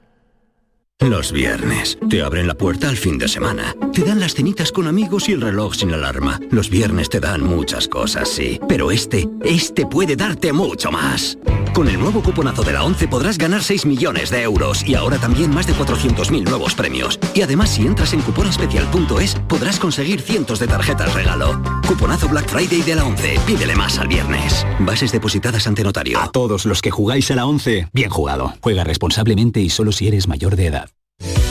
[1.01, 1.97] Los viernes.
[2.09, 3.73] Te abren la puerta al fin de semana.
[3.93, 6.41] Te dan las cenitas con amigos y el reloj sin alarma.
[6.51, 8.59] Los viernes te dan muchas cosas, sí.
[8.67, 11.37] Pero este, este puede darte mucho más.
[11.73, 15.17] Con el nuevo cuponazo de la 11 podrás ganar 6 millones de euros y ahora
[15.17, 17.17] también más de 400.000 nuevos premios.
[17.33, 21.61] Y además si entras en cuponespecial.es podrás conseguir cientos de tarjetas regalo.
[21.87, 23.39] Cuponazo Black Friday de la 11.
[23.47, 24.65] Pídele más al viernes.
[24.79, 26.19] Bases depositadas ante notario.
[26.19, 28.53] A todos los que jugáis a la 11, bien jugado.
[28.61, 30.88] Juega responsablemente y solo si eres mayor de edad.
[31.21, 31.48] Yeah.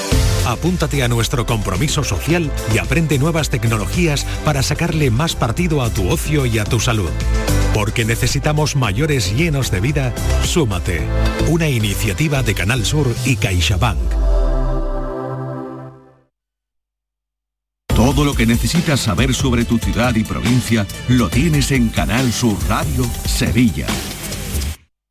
[0.51, 6.09] Apúntate a nuestro compromiso social y aprende nuevas tecnologías para sacarle más partido a tu
[6.09, 7.09] ocio y a tu salud.
[7.73, 11.07] Porque necesitamos mayores llenos de vida, súmate.
[11.47, 13.97] Una iniciativa de Canal Sur y CaixaBank.
[17.95, 22.57] Todo lo que necesitas saber sobre tu ciudad y provincia lo tienes en Canal Sur
[22.67, 23.87] Radio Sevilla.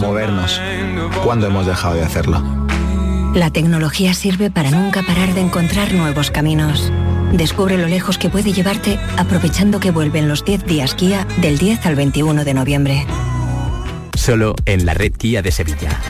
[0.00, 0.60] Movernos.
[1.24, 2.66] ¿Cuándo hemos dejado de hacerlo?
[3.34, 6.92] La tecnología sirve para nunca parar de encontrar nuevos caminos.
[7.32, 11.86] Descubre lo lejos que puede llevarte aprovechando que vuelven los 10 días Kia del 10
[11.86, 13.06] al 21 de noviembre.
[14.14, 16.00] Solo en la red Kia de Sevilla.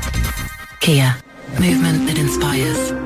[0.80, 1.18] Kia.
[1.58, 3.05] Movement that inspires.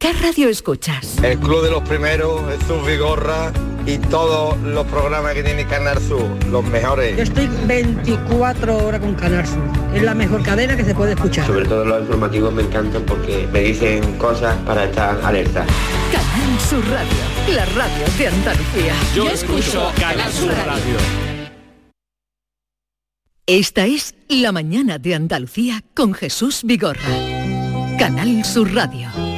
[0.00, 1.18] ¿Qué radio escuchas?
[1.22, 3.52] El Club de los Primeros, Jesús Vigorra
[3.84, 7.18] y todos los programas que tiene Canal Sur, los mejores.
[7.18, 9.62] Yo estoy 24 horas con Canal Sur.
[9.94, 11.46] Es la mejor cadena que se puede escuchar.
[11.46, 15.66] Sobre todo los informativos me encantan porque me dicen cosas para estar alerta.
[16.10, 18.94] Canal Sur Radio, la radio de Andalucía.
[19.14, 20.96] Yo escucho Canal Sur Radio.
[23.46, 27.02] Esta es La mañana de Andalucía con Jesús Vigorra.
[27.98, 29.29] Canal Sur Radio.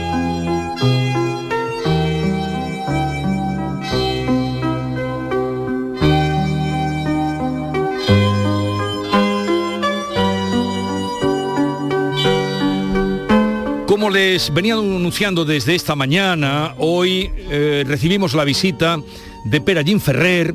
[13.93, 18.99] Como les venía anunciando desde esta mañana, hoy eh, recibimos la visita
[19.45, 20.55] de Perallín Ferrer,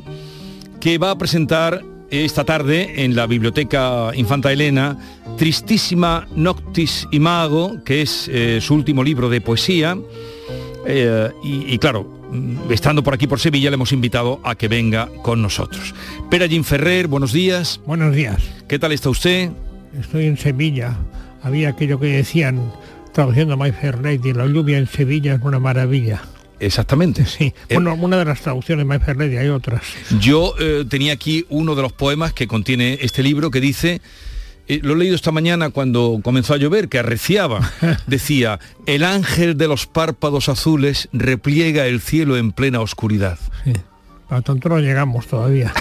[0.80, 4.98] que va a presentar esta tarde en la Biblioteca Infanta Elena
[5.36, 9.96] Tristísima Noctis Imago, que es eh, su último libro de poesía.
[10.84, 14.66] Eh, y, y, claro, mm, estando por aquí por Sevilla, le hemos invitado a que
[14.66, 15.94] venga con nosotros.
[16.28, 17.80] Perallín Ferrer, buenos días.
[17.86, 18.42] Buenos días.
[18.66, 19.52] ¿Qué tal está usted?
[19.96, 20.96] Estoy en Sevilla.
[21.40, 22.72] Había aquello que decían,
[23.18, 26.22] traduciendo a May Ferretti, la lluvia en Sevilla es una maravilla.
[26.60, 27.26] Exactamente.
[27.26, 29.82] Sí, bueno, una de las traducciones más Ferretti, hay otras.
[30.20, 34.00] Yo eh, tenía aquí uno de los poemas que contiene este libro que dice,
[34.68, 37.72] eh, lo he leído esta mañana cuando comenzó a llover, que arreciaba,
[38.06, 43.40] decía, el ángel de los párpados azules repliega el cielo en plena oscuridad.
[43.64, 43.72] Sí.
[44.30, 45.72] A tanto no llegamos todavía.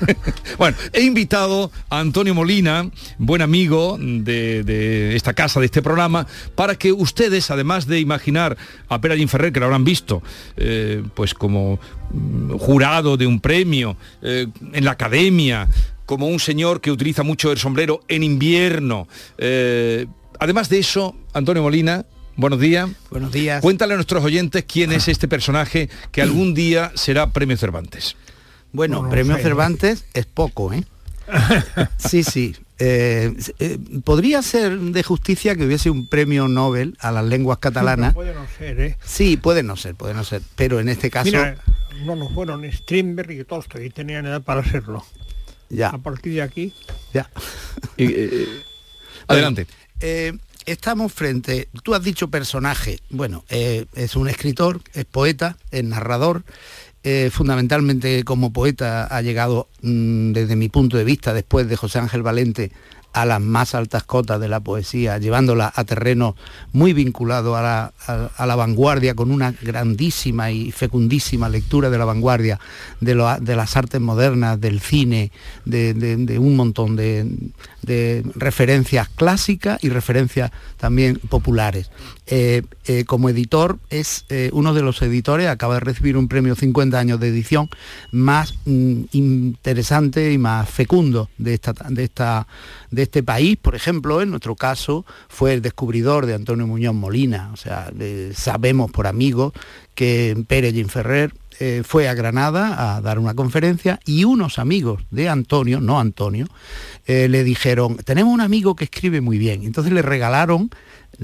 [0.58, 6.26] bueno, he invitado a Antonio Molina, buen amigo de, de, esta casa, de este programa,
[6.54, 8.56] para que ustedes, además de imaginar
[8.88, 10.22] a Perallín Ferrer, que lo habrán visto,
[10.56, 11.78] eh, pues como
[12.12, 15.68] mm, jurado de un premio eh, en la academia,
[16.06, 19.06] como un señor que utiliza mucho el sombrero en invierno.
[19.36, 20.06] Eh,
[20.40, 22.90] además de eso, Antonio Molina, Buenos días.
[23.10, 23.60] Buenos días.
[23.60, 28.16] Cuéntale a nuestros oyentes quién es este personaje que algún día será Premio Cervantes.
[28.72, 29.42] Bueno, no, no Premio sé.
[29.42, 30.84] Cervantes es poco, ¿eh?
[31.98, 32.56] Sí, sí.
[32.78, 38.12] Eh, eh, podría ser de justicia que hubiese un premio Nobel a las lenguas catalanas.
[38.14, 38.96] puede no ser, ¿eh?
[39.04, 40.42] Sí, puede no ser, puede no ser.
[40.56, 41.26] Pero en este caso.
[41.26, 41.56] Mira,
[42.04, 45.04] no nos fueron Strindberg y Tolstoy, y tenían edad para serlo.
[45.68, 45.90] Ya.
[45.90, 46.72] A partir de aquí.
[47.14, 47.30] Ya.
[49.28, 49.66] adelante.
[50.00, 50.32] Eh,
[50.66, 56.44] estamos frente, tú has dicho personaje, bueno, eh, es un escritor, es poeta, es narrador,
[57.04, 61.98] eh, fundamentalmente como poeta ha llegado mm, desde mi punto de vista después de José
[61.98, 62.70] Ángel Valente
[63.12, 66.34] a las más altas cotas de la poesía, llevándola a terreno
[66.72, 67.92] muy vinculado a la,
[68.36, 72.58] a- la vanguardia, con una grandísima y fecundísima lectura de la vanguardia,
[73.00, 75.30] de, lo- de las artes modernas, del cine,
[75.64, 77.26] de, de- un montón de
[78.34, 81.90] referencias clásicas y referencias también populares.
[82.28, 86.54] Eh, eh, como editor es eh, uno de los editores, acaba de recibir un premio
[86.54, 87.68] 50 años de edición
[88.12, 92.46] más mm, interesante y más fecundo de, esta, de, esta,
[92.92, 93.56] de este país.
[93.60, 97.50] Por ejemplo, en nuestro caso fue el descubridor de Antonio Muñoz Molina.
[97.52, 97.92] O sea,
[98.34, 99.52] sabemos por amigos
[99.96, 101.34] que Pérez Ferrer
[101.64, 106.48] eh, fue a Granada a dar una conferencia y unos amigos de Antonio, no Antonio,
[107.06, 109.62] eh, le dijeron, tenemos un amigo que escribe muy bien.
[109.62, 110.70] Entonces le regalaron,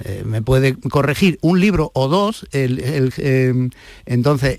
[0.05, 3.72] eh, me puede corregir, un libro o dos, entonces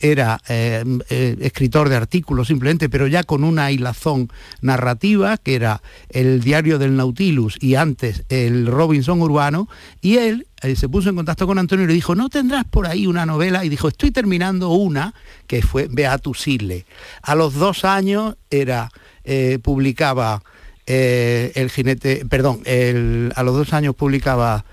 [0.01, 6.77] era escritor de artículos simplemente, pero ya con una hilazón narrativa, que era el diario
[6.77, 9.69] del Nautilus y antes el Robinson Urbano,
[10.01, 12.87] y él eh, se puso en contacto con Antonio y le dijo, ¿no tendrás por
[12.87, 13.63] ahí una novela?
[13.63, 15.13] Y dijo, estoy terminando una,
[15.47, 16.85] que fue Beatus Isle.
[17.21, 18.91] A los dos años era,
[19.23, 20.43] eh, publicaba
[20.85, 24.65] eh, el jinete, perdón, el- a los dos años publicaba...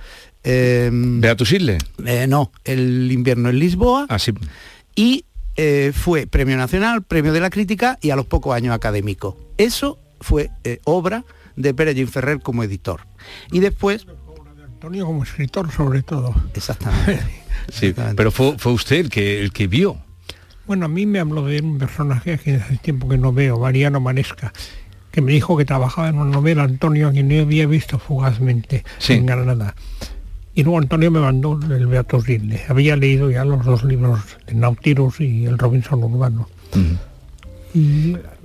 [0.44, 1.78] Eh, Beatus Isle.
[2.28, 4.06] no, el invierno en Lisboa.
[4.08, 4.32] Ah, sí.
[4.94, 5.24] Y
[5.92, 9.38] fue premio nacional, premio de la crítica y a los pocos años académico.
[9.56, 10.50] Eso fue
[10.84, 11.24] obra
[11.56, 13.06] de Pérez Ferrer como editor.
[13.50, 14.06] Y después...
[14.86, 16.32] Antonio como escritor sobre todo.
[16.54, 17.18] Exactamente.
[17.68, 19.96] Sí, pero fue, fue usted el que, el que vio.
[20.68, 23.98] Bueno, a mí me habló de un personaje que hace tiempo que no veo, Mariano
[23.98, 24.52] Manesca,
[25.10, 29.26] que me dijo que trabajaba en una novela, Antonio, que no había visto fugazmente en
[29.26, 29.74] Granada.
[30.54, 32.60] Y luego Antonio me mandó el Beato Ridley.
[32.68, 36.48] Había leído ya los dos libros de Nautilus y el Robinson Urbano.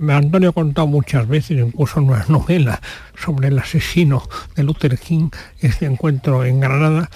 [0.08, 2.80] Antonio ha contado muchas veces, incluso en una novela
[3.16, 5.30] sobre el asesino de Luther King,
[5.60, 7.10] este encuentro en Granada,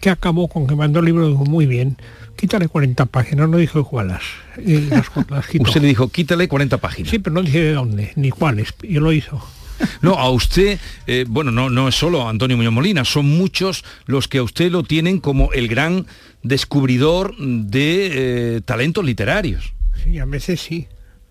[0.00, 1.96] que acabó con que mandó el libro dijo, muy bien,
[2.36, 4.20] quítale 40 páginas, no dijo cuáles.
[4.64, 5.64] Y las, las quitó.
[5.64, 7.10] Usted le dijo, quítale 40 páginas.
[7.10, 9.40] Sí, pero no dije de dónde, ni cuáles, y lo hizo.
[10.02, 14.28] No, a usted, eh, bueno, no, no es solo Antonio Muñoz Molina, son muchos los
[14.28, 16.06] que a usted lo tienen como el gran
[16.42, 19.72] descubridor de eh, talentos literarios.
[20.04, 20.86] Sí, a veces sí.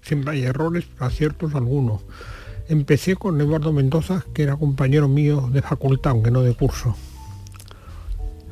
[0.09, 2.01] Siempre hay errores, pero aciertos algunos.
[2.67, 6.95] Empecé con Eduardo Mendoza, que era compañero mío de facultad, aunque no de curso.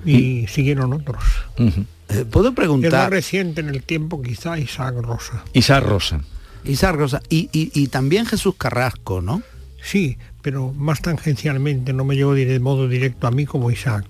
[0.06, 1.24] Y siguieron otros.
[1.58, 2.92] Eh, ¿Puedo preguntar?
[2.92, 5.44] más reciente en el tiempo quizá Isaac Rosa.
[5.54, 6.22] Isaac Rosa.
[6.64, 7.22] Isaac Rosa.
[7.30, 9.42] Y, y- y también Jesús Carrasco, ¿no?
[9.82, 14.06] Sí, pero más tangencialmente, no me llevo de modo directo a mí como Isaac.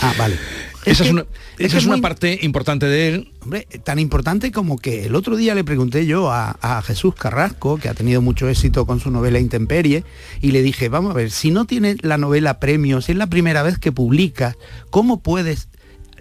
[0.00, 0.36] Ah, vale.
[0.84, 1.24] Esa es, una,
[1.58, 3.32] es que es una parte importante de él.
[3.40, 7.78] Hombre, tan importante como que el otro día le pregunté yo a, a Jesús Carrasco,
[7.78, 10.04] que ha tenido mucho éxito con su novela Intemperie,
[10.40, 13.28] y le dije, vamos a ver, si no tienes la novela premio, si es la
[13.28, 14.56] primera vez que publicas,
[14.90, 15.68] ¿cómo puedes,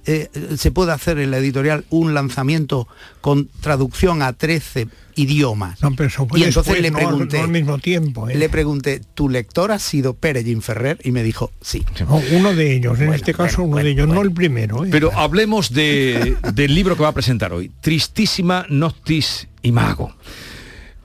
[0.05, 2.87] eh, se puede hacer en la editorial un lanzamiento
[3.21, 5.81] con traducción a 13 idiomas?
[5.81, 8.29] No, pero eso fue y entonces después, le no al- pregunté, no al mismo tiempo.
[8.29, 8.35] ¿eh?
[8.35, 10.99] le pregunté, ¿tu lector ha sido Pérez Ferrer?
[11.03, 11.83] Y me dijo, sí.
[12.07, 14.83] No, uno de ellos, en este caso uno de ellos, no el primero.
[14.85, 14.89] ¿eh?
[14.91, 17.71] Pero hablemos de- del libro que va a presentar hoy.
[17.81, 20.13] Tristísima Noctis Imago.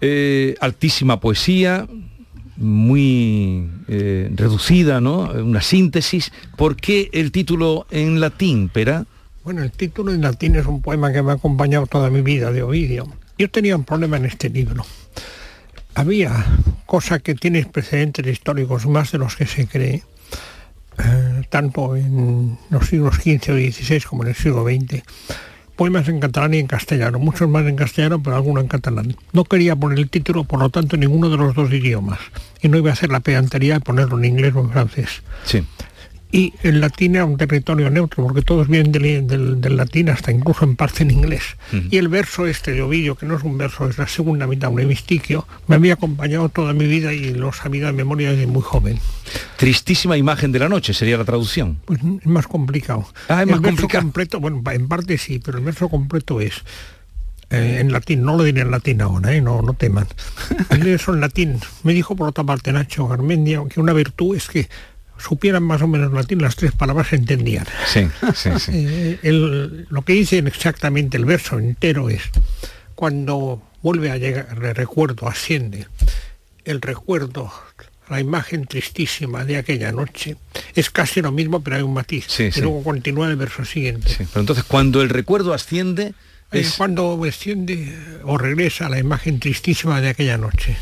[0.00, 1.86] Eh, altísima poesía,
[2.58, 5.30] muy eh, reducida, ¿no?
[5.30, 6.32] Una síntesis.
[6.56, 9.06] ¿Por qué el título en latín, Pera?
[9.44, 12.52] Bueno, el título en latín es un poema que me ha acompañado toda mi vida
[12.52, 13.06] de Ovidio.
[13.38, 14.84] Yo tenía un problema en este libro.
[15.94, 16.44] Había
[16.86, 20.02] cosa que tiene precedentes históricos más de los que se cree,
[20.98, 25.02] eh, tanto en los siglos XV o XVI como en el siglo XX.
[25.78, 29.14] Poemas en catalán y en castellano, muchos más en castellano, pero algunos en catalán.
[29.32, 32.18] No quería poner el título, por lo tanto, en ninguno de los dos idiomas.
[32.60, 35.62] Y no iba a hacer la pedantería de ponerlo en inglés o en francés Sí.
[36.30, 40.30] Y el latín era un territorio neutro, porque todos vienen del, del- del latín, hasta
[40.30, 41.42] incluso en parte en inglés.
[41.90, 44.70] Y el verso este de Ovidio, que no es un verso, es la segunda mitad,
[44.70, 48.62] un hemistiquio, me había acompañado toda mi vida y lo sabía de memoria desde muy
[48.62, 48.98] joven.
[49.56, 51.78] Tristísima imagen de la noche sería la traducción.
[51.84, 53.06] Pues es más complicado.
[53.28, 54.02] Ah, es el más verso complicado.
[54.04, 56.62] completo, bueno, en parte sí, pero el verso completo es
[57.50, 59.40] eh, en latín, no lo diré en latín ahora, ¿eh?
[59.40, 60.06] no, no teman.
[60.84, 61.58] Eso en latín.
[61.82, 64.68] Me dijo por otra parte Nacho Garmendia que una virtud es que
[65.18, 67.66] supieran más o menos latín, las tres palabras se entendían.
[67.86, 68.70] Sí, sí, sí.
[68.74, 72.22] Eh, el- lo que dice exactamente el verso entero es,
[72.94, 75.86] cuando vuelve a llegar el recuerdo, asciende,
[76.64, 77.52] el recuerdo,
[78.08, 80.36] la imagen tristísima de aquella noche,
[80.74, 82.24] es casi lo mismo, pero hay un matiz.
[82.28, 84.10] Sí, y luego continúa el verso siguiente.
[84.16, 86.14] Pero entonces cuando el recuerdo asciende
[86.50, 86.72] Eh, es...
[86.78, 87.94] Cuando desciende
[88.24, 90.76] o regresa a la imagen tristísima de aquella noche.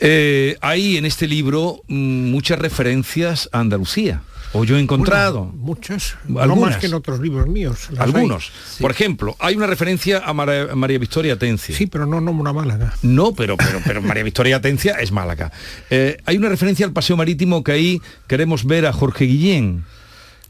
[0.00, 4.22] Eh, hay en este libro mm, muchas referencias a Andalucía.
[4.56, 5.46] O yo he encontrado.
[5.46, 6.70] Bueno, muchas, no Algunas.
[6.74, 7.88] más que en otros libros míos.
[7.98, 8.52] Algunos.
[8.80, 11.74] Por ejemplo, hay una referencia a Mara- María Victoria Atencia.
[11.76, 12.94] Sí, pero no nombra Málaga.
[13.02, 15.50] No, pero, pero, pero María Victoria Atencia es Málaga.
[15.90, 19.84] Eh, hay una referencia al paseo marítimo que ahí queremos ver a Jorge Guillén.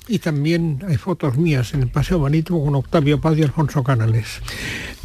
[0.06, 4.42] Y también hay fotos mías en el Paseo Marítimo con Octavio Paz y Alfonso Canales.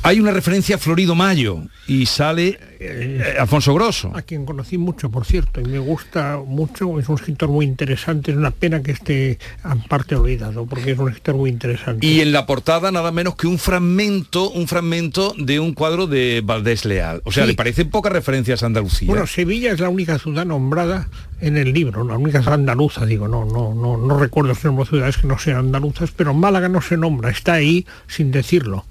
[0.01, 4.11] Hay una referencia a Florido Mayo y sale eh, Alfonso Grosso.
[4.15, 8.31] A quien conocí mucho, por cierto, y me gusta mucho, es un escritor muy interesante,
[8.31, 12.07] es una pena que esté en parte olvidado, porque es un escritor muy interesante.
[12.07, 16.41] Y en la portada nada menos que un fragmento, un fragmento de un cuadro de
[16.45, 17.21] Valdés Leal.
[17.25, 17.49] O sea, Sí.
[17.49, 19.07] le parecen pocas referencias a Andalucía.
[19.09, 21.09] Bueno, Sevilla es la única ciudad nombrada
[21.41, 25.17] en el libro, la única ciudad andaluza, digo, no, no, no, no recuerdo si ciudades
[25.17, 28.85] que no sean andaluzas, pero Málaga no se nombra, está ahí sin decirlo.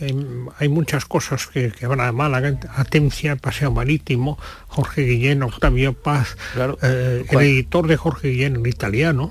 [0.00, 4.38] Em, hay muchas cosas que, que van a Málaga, Atencia, Paseo Marítimo,
[4.68, 6.36] Jorge Guillén, Octavio Paz,
[6.82, 9.30] eh, el editor de Jorge Guillén, el italiano,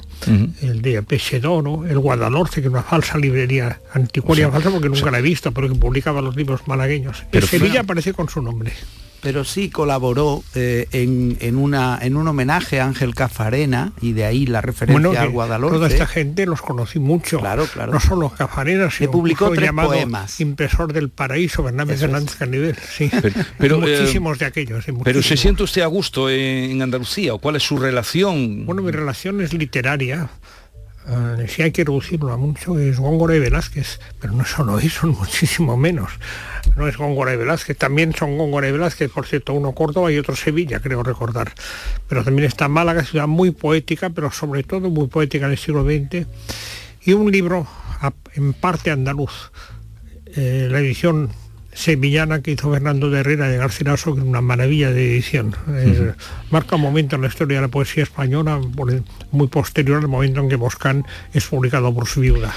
[0.61, 5.19] el de Pesedoro, el Guadanorte, que es una falsa librería anticuaria falsa porque nunca la
[5.19, 7.23] he visto, pero que publicaba los libros malagueños.
[7.29, 8.71] Pero Sevilla aparece con su nombre.
[9.23, 14.25] Pero sí colaboró eh, en, en una, en un homenaje a Ángel Cafarena y de
[14.25, 15.75] ahí la referencia Bueno, al que Guadalhorce.
[15.77, 17.39] toda esta gente los conocí mucho.
[17.39, 17.93] Claro, claro.
[17.93, 20.39] No solo Cafareras, Le sino publicó un tres llamado poemas.
[20.41, 21.99] Impresor del Paraíso, Fernández.
[21.99, 22.75] Fernández Canivel.
[22.75, 23.09] Sí.
[23.21, 24.83] Pero, pero, muchísimos eh, de aquellos.
[24.85, 25.23] sí, Pero.
[25.23, 27.33] ¿se siente usted a gusto en, en Andalucía?
[27.33, 28.65] ¿O cuál es su relación?
[28.65, 30.29] Bueno, mi relación es literaria.
[31.05, 35.07] Eh, si hay que reducirlo a mucho es Góngora y Velázquez, pero no solo eso,
[35.19, 36.11] muchísimo menos.
[36.77, 40.17] No es Góngora y Velázquez, también son Góngora y Velázquez, por cierto, uno Córdoba y
[40.17, 41.51] otro Sevilla, creo recordar.
[42.07, 45.83] Pero también está Málaga, ciudad muy poética, pero sobre todo muy poética en el siglo
[45.83, 46.25] XX.
[47.05, 47.67] Y un libro
[48.33, 49.51] en parte andaluz,
[50.25, 51.29] eh, la edición
[51.73, 55.55] sevillana que hizo Fernando de Herrera de Garcilaso, que es una maravilla de edición.
[56.51, 58.59] Marca un momento en la historia de la poesía española,
[59.31, 62.53] muy posterior al momento en que Boscán es publicado por su viuda.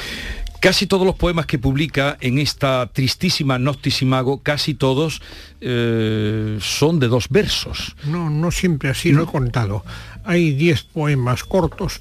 [0.61, 5.21] Casi todos los poemas que publica en esta tristísima Noctisimago, casi todos
[5.61, 7.95] eh, son de dos versos.
[8.07, 9.85] No, no siempre así, lo he contado.
[10.25, 12.01] Hay 10 poemas cortos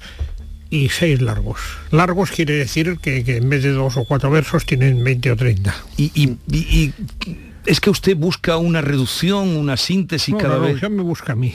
[0.70, 1.58] y 6 largos.
[1.90, 5.36] Largos quiere decir que, que en vez de dos o cuatro versos tienen 20 o
[5.36, 5.74] 30.
[5.96, 6.94] Y, y- y- y
[7.66, 10.66] es que usted busca una reducción, una síntesis No, cada la vez.
[10.68, 11.54] reducción me busca a mí.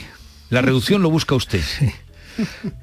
[0.50, 1.62] La reducción lo busca usted.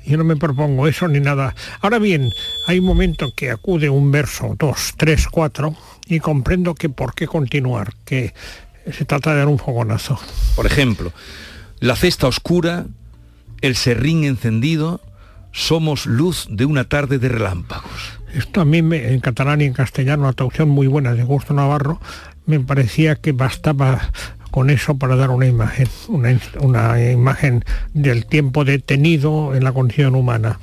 [0.06, 1.56] Yo no me propongo eso ni nada.
[1.82, 2.30] Ahora bien,
[2.68, 5.76] hay un momento en que acude un verso, dos, tres, cuatro,
[6.08, 8.34] y comprendo que por qué continuar, que
[8.92, 10.20] se trata de dar un fogonazo.
[10.56, 11.12] Por ejemplo,
[11.80, 12.86] la cesta oscura,
[13.62, 15.02] el serrín encendido,
[15.52, 18.20] somos luz de una tarde de relámpagos.
[18.34, 21.54] Esto a mí me- en catalán y en castellano, una traducción muy buena de Gusto
[21.54, 22.00] Navarro,
[22.46, 24.00] me parecía que bastaba
[24.52, 30.60] con eso para dar una imagen, una, imagen del tiempo detenido en la condición humana.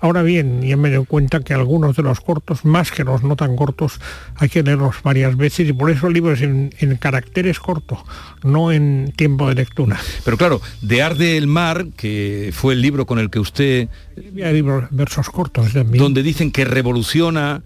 [0.00, 3.36] Ahora bien, ya me doy cuenta que algunos de los cortos, más que los no
[3.36, 4.00] tan cortos,
[4.36, 7.98] hay que leerlos varias veces y por eso el libro es en, en caracteres cortos,
[8.42, 9.98] no en tiempo de lectura.
[10.24, 13.88] Pero claro, de Arde el Mar, que fue el libro con el que usted...
[14.16, 16.02] Hay libros, versos cortos también.
[16.02, 17.62] Donde dicen que revoluciona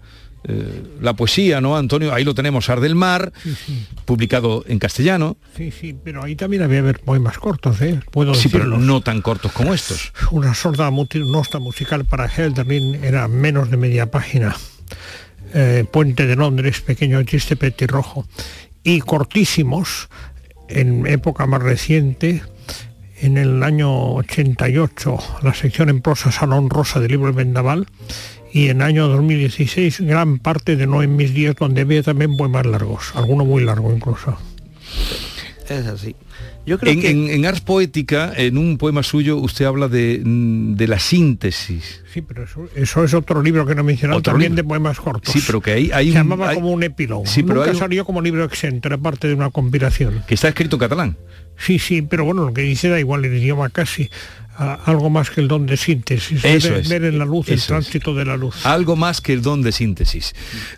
[0.47, 2.13] eh, la poesía, ¿no, Antonio?
[2.13, 3.87] Ahí lo tenemos, Arde el Mar, Sí, sí.
[4.05, 5.37] publicado en castellano.
[5.57, 7.99] Sí, sí, pero ahí también había haber poemas cortos, ¿eh?
[8.11, 10.13] Puedo Sí, pero no tan cortos como estos.
[10.31, 14.55] Una sorda nota musical para Helderlin era menos de media página.
[15.53, 18.27] Eh, Puente de Londres, pequeño chiste petirrojo.
[18.83, 20.09] Y cortísimos,
[20.67, 22.43] en época más reciente,
[23.21, 27.87] en el año 88, la sección en prosa Salón Rosa del libro El Vendaval,
[28.55, 32.65] y en año 2016 gran parte de No en mis días, donde había también poemas
[32.65, 34.37] largos, alguno muy largo incluso.
[35.67, 36.15] Es así.
[36.65, 40.21] Yo creo En, que en- en Ars Poética, en un poema suyo, usted habla de,
[40.23, 42.01] mm, de la síntesis.
[42.13, 44.63] Sí, pero eso, eso es otro libro que no mencionado, también libro.
[44.63, 45.33] de poemas cortos.
[45.33, 47.25] Sí, pero que ahí hay Se un- llamaba hay- como un epílogo.
[47.25, 50.23] Sí, pero Nunca hay salió como libro exento, era parte de una compilación.
[50.27, 51.17] que está escrito en catalán.
[51.57, 54.09] Sí, sí, pero bueno, lo que dice da igual el idioma casi.
[54.57, 56.87] a- algo más que el don de síntesis, Eso ver, es.
[56.87, 57.67] ver en la luz el es.
[57.67, 58.65] tránsito de la luz.
[58.65, 60.33] Algo más que el don de síntesis.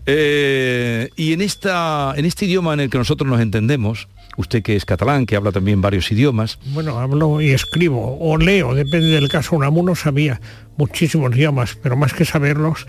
[0.08, 4.76] Eh, y en, esta, en este idioma en el que nosotros nos entendemos, usted que
[4.76, 9.30] es catalán, que habla también varios idiomas, Bueno, hablo y escribo, o leo, depende del
[9.30, 9.56] caso.
[9.56, 10.42] Unamuno sabía
[10.78, 12.88] muchísimos idiomas, pero más que saberlos,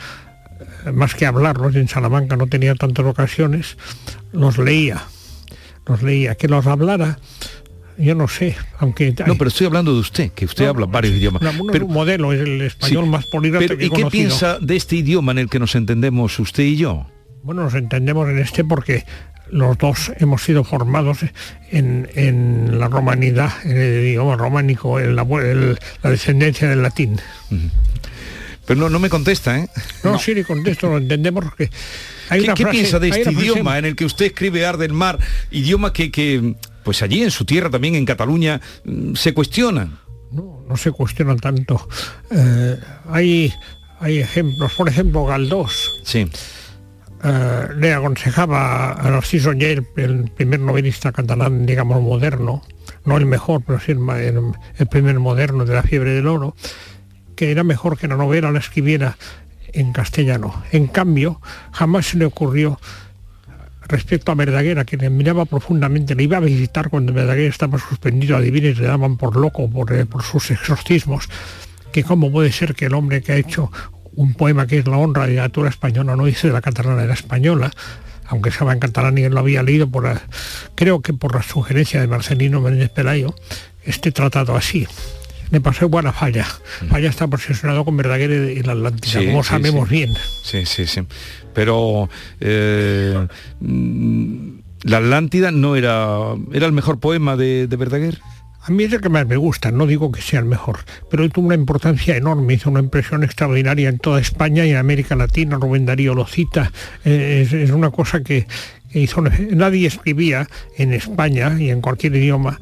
[0.86, 3.76] eh, más que hablarlos, en Salamanca no tenía tantas ocasiones,
[4.32, 5.02] los leía.
[5.86, 6.34] Los leía.
[6.34, 7.18] Que los hablara,
[7.98, 9.12] yo no sé, aunque...
[9.26, 11.42] no, pero estoy hablando de usted, que usted habla varios idiomas.
[11.42, 14.58] Pero- es un modelo, es el español Sí, más políglota pero, que ¿Y qué piensa
[14.60, 17.06] de este idioma en el que nos entendemos usted y yo?
[17.42, 19.04] Bueno, nos entendemos en este porque
[19.50, 21.18] los dos hemos sido formados
[21.70, 25.24] en, en la romanidad, en el idioma románico, en la,
[26.04, 27.18] descendencia del latín.
[28.66, 29.68] Pero no, no me contesta, ¿eh?
[30.04, 31.70] No, sí, le contesto, lo entendemos porque
[32.28, 34.66] hay ¿Qué, una qué frase- piensa de este frase- idioma en el que usted escribe
[34.66, 35.18] Arde el Mar?
[35.50, 36.54] Idioma que, que,
[36.88, 39.98] pues allí en su tierra, también en Cataluña, mm, se cuestionan.
[40.32, 41.86] no se cuestiona tanto.
[42.30, 42.78] Eh,
[43.10, 43.52] hay,
[44.00, 46.26] hay ejemplos, por ejemplo, Galdós Sí.
[47.24, 52.62] eh, le aconsejaba a Narciso Oller, el primer novelista catalán, digamos, moderno,
[53.04, 56.26] no el mejor, pero sí el, ma- el- el primer moderno de la fiebre del
[56.26, 56.56] oro,
[57.36, 59.18] que era mejor que la novela la escribiera
[59.74, 60.62] en castellano.
[60.72, 61.40] En cambio,
[61.72, 62.80] jamás se le ocurrió
[63.88, 68.36] respecto a Verdaguer, a quien admiraba profundamente, le iba a visitar cuando Verdaguer estaba suspendido
[68.36, 71.28] a y le daban por loco por, eh, por sus exorcismos,
[71.92, 73.70] que cómo puede ser que el hombre que ha hecho
[74.14, 77.02] un poema que es la honra de la literatura española no dice de la catalana,
[77.04, 77.70] era española,
[78.26, 80.20] aunque estaba en catalán y él lo había leído por la-
[80.74, 83.34] creo que por la sugerencia de Marcelino Menéndez Pelayo,
[83.84, 84.86] este tratado así.
[85.50, 86.46] Le pasó igual a Falla.
[86.88, 89.94] Falla está obsesionado con Verdaguer y la Atlántida, Sí, como sí, sabemos sí.
[89.94, 90.14] bien.
[90.44, 91.02] Sí, sí, sí.
[91.54, 92.08] Pero
[92.40, 93.26] eh,
[93.60, 94.48] mm,
[94.84, 96.34] la Atlántida no era.
[96.52, 98.18] ¿Era el mejor poema de, de Verdaguer?
[98.60, 100.80] A mí es el que más me gusta, no digo que sea el mejor,
[101.10, 105.16] pero tuvo una importancia enorme, hizo una impresión extraordinaria en toda España y en América
[105.16, 106.70] Latina, Rubén Darío lo cita,
[107.02, 108.46] eh, es, es una cosa que,
[108.92, 112.60] que hizo, nadie escribía en España y en cualquier idioma,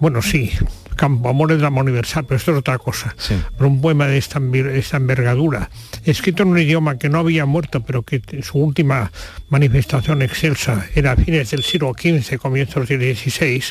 [0.00, 0.50] bueno sí,
[0.98, 3.14] Campo Amor es drama universal, pero esto es otra cosa,
[3.56, 5.70] pero un poema de esta, enver- esta envergadura,
[6.04, 9.10] escrito en un idioma que no había muerto, pero que su última
[9.48, 13.62] manifestación excelsa era a fines del siglo XV, comienzos del XVI,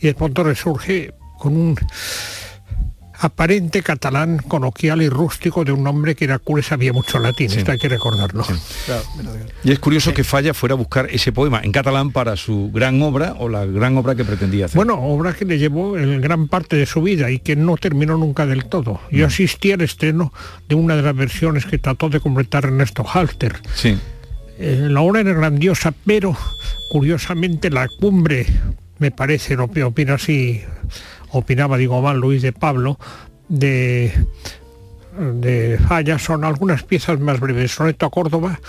[0.00, 1.76] y de pronto resurge con un
[3.18, 7.50] aparente catalán coloquial y rústico de un hombre que era cura y sabía mucho latín,
[7.50, 8.44] esto hay que recordarlo.
[9.64, 13.00] Y es curioso que Falla fuera a buscar ese poema en catalán para su gran
[13.02, 14.76] obra o la gran obra que pretendía hacer.
[14.76, 18.16] Bueno, obra que le llevó en gran parte de su vida y que no terminó
[18.16, 19.00] nunca del todo.
[19.10, 20.32] Yo asistí al estreno
[20.68, 23.56] de una de las versiones que trató de completar Ernesto Halter.
[23.74, 23.98] Sí.
[24.58, 26.36] Eh, la obra era grandiosa, pero
[26.88, 28.46] curiosamente la cumbre,
[28.98, 30.62] me parece, lo opina así,
[31.30, 32.98] opinaba, digo mal, Luis de Pablo,
[33.48, 34.12] de,
[35.18, 37.72] de Falla, son algunas piezas más breves.
[37.72, 38.60] Soneto a Córdoba,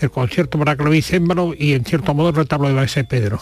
[0.00, 3.38] el concierto para clavicémbalo y en cierto modo el retablo de Baese Pedro.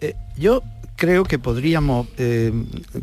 [0.00, 0.62] Eh, yo
[1.00, 2.52] creo que podríamos, eh,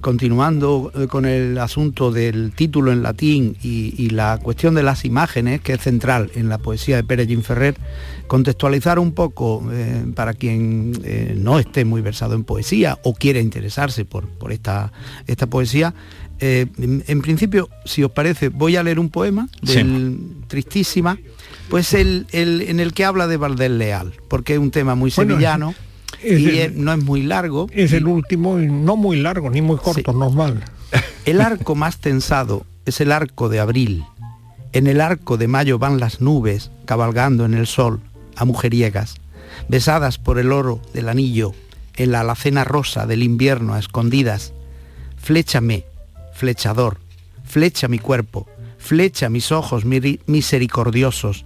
[0.01, 5.03] continuando eh, con el asunto del título en latín y, y la cuestión de las
[5.03, 7.75] imágenes, que es central en la poesía de Pérez Ferrer,
[8.27, 13.39] contextualizar un poco eh, para quien eh, no esté muy versado en poesía o quiera
[13.39, 14.91] interesarse por, por esta,
[15.25, 15.95] esta poesía.
[16.39, 21.17] Eh, en, en principio, si os parece, voy a leer un poema del Tristísima,
[21.67, 25.11] pues el, el- en el que habla de Valdés Leal, porque es un tema muy
[25.15, 25.86] Bueno, sevillano es
[26.23, 27.67] y el- no es muy largo.
[27.71, 30.63] Es el último, y no muy largo, ni muy corto, normal.
[31.25, 34.05] El arco más tensado es el arco de abril.
[34.71, 37.99] En el arco de mayo van las nubes cabalgando en el sol
[38.37, 39.15] a mujeriegas,
[39.67, 41.53] besadas por el oro del anillo,
[41.97, 44.53] en la alacena rosa del invierno a escondidas.
[45.17, 45.83] Fléchame,
[46.33, 46.99] flechador,
[47.43, 48.47] flecha mi cuerpo,
[48.77, 49.83] flecha mis ojos
[50.27, 51.45] misericordiosos,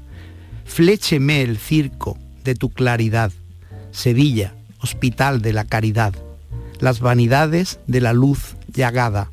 [0.65, 3.32] flécheme el circo de tu claridad,
[3.91, 6.13] Sevilla, hospital de la caridad,
[6.79, 9.29] las vanidades de la luz llagada,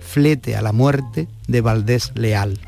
[0.00, 2.58] flete a la muerte de Valdés Leal.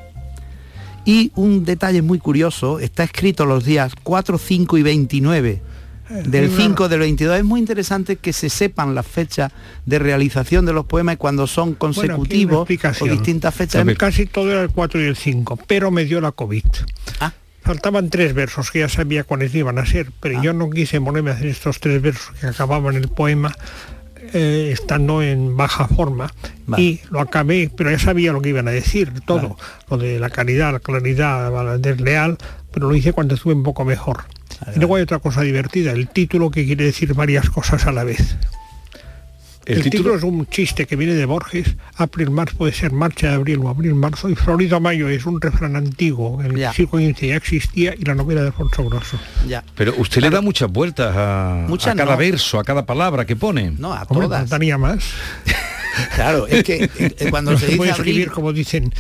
[1.05, 5.63] Y un detalle muy curioso, está escrito los días 4, 5 y 29
[6.25, 7.39] del es una- 5 del 22.
[7.39, 9.53] Es muy interesante que se sepan las fechas
[9.87, 12.69] de realización de los poemas cuando son Bueno, consecutivos
[13.01, 13.87] o distintas fechas.
[13.97, 16.65] Casi todo era el 4 y el 5, pero me dio la COVID.
[17.67, 17.69] Ah.
[17.69, 20.13] Faltaban tres versos que ya sabía cuáles iban a ser, Ah.
[20.21, 23.55] pero yo no quise ponerme a hacer estos tres versos que acababan el poema
[24.33, 26.33] eh, estando en baja forma
[26.67, 26.83] Vale.
[26.83, 29.57] y lo acabé, pero ya sabía lo que iban a decir, todo,
[29.89, 32.37] lo de la caridad, la claridad, la desleal,
[32.73, 34.25] pero lo hice cuando estuve un poco mejor.
[34.75, 38.03] y luego hay otra cosa divertida, el título que quiere decir varias cosas a la
[38.05, 38.37] vez.
[39.67, 40.15] El, título?
[40.15, 41.75] es un chiste que viene de Borges.
[41.97, 45.41] April Mars puede ser marcha de abril o abril marzo y Florido Mayo es un
[45.41, 46.41] refrán antiguo.
[46.43, 46.73] En el Ya.
[46.73, 49.19] siglo XV ya existía y la novela de Alfonso Grosso.
[49.49, 49.65] Ya.
[49.75, 52.19] Pero usted le da muchas vueltas a, Muchas a cada no.
[52.19, 53.73] verso, a cada palabra que pone.
[53.73, 54.41] No, a Hombre, todas.
[54.43, 55.05] faltaría más.
[56.15, 58.93] Claro, es que eh, eh, cuando No se se dice puede escribir abril, como dicen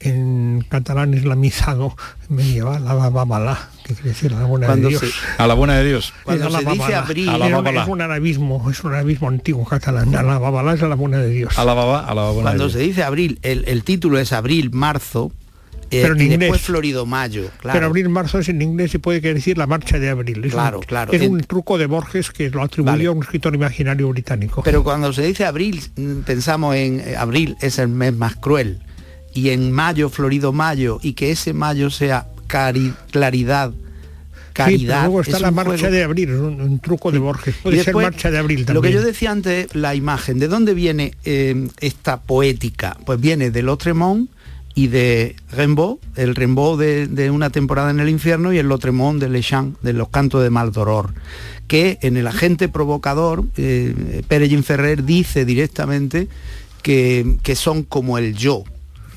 [0.00, 1.96] en catalán islamizado
[2.28, 5.02] medieval, la babala, que quiere decir la buena Cuando de Dios.
[5.02, 6.12] se- A la buena de Dios.
[6.24, 7.04] Cuando se dice babala.
[7.34, 7.82] A la babala.
[7.82, 10.14] es un arabismo, es un arabismo antiguo catalán.
[10.16, 11.58] A la babala es a la buena de Dios.
[11.58, 12.88] A la baba, a la buena cuando de se Dios.
[12.88, 15.30] dice abril, el, el título es abril, marzo,
[15.92, 16.40] eh, Pero en y inglés.
[16.40, 17.48] después florido, mayo.
[17.60, 17.76] Claro.
[17.78, 20.44] Pero abril marzo es en inglés y puede querer decir la marcha de abril.
[20.44, 21.12] Es Claro, un, claro.
[21.12, 23.06] Es En- un truco de Borges que lo atribuyó Vale.
[23.06, 24.62] a un escritor imaginario británico.
[24.64, 28.80] Pero cuando se dice abril, mm, pensamos en eh, abril es el mes más cruel.
[29.32, 34.94] Y en mayo, florido mayo, y que ese mayo sea cari- claridad, Sí, caridad.
[35.00, 35.94] pero luego está es la marcha juego.
[35.94, 37.54] de abril, un, un truco de Borges.
[37.62, 38.74] Puede después, ser marcha de abril también.
[38.74, 42.96] Lo que yo decía antes, la imagen, ¿de dónde viene eh, esta poética?
[43.04, 44.30] Pues viene de Lautremont
[44.74, 49.20] y de Rimbaud, el Rimbaud de, de una temporada en el infierno y el Lautremont
[49.20, 51.12] de Le Champ, de los cantos de Maldoror,
[51.66, 56.28] que en el agente provocador, eh, Pérez Ferrer dice directamente
[56.82, 58.64] que, que son como el yo,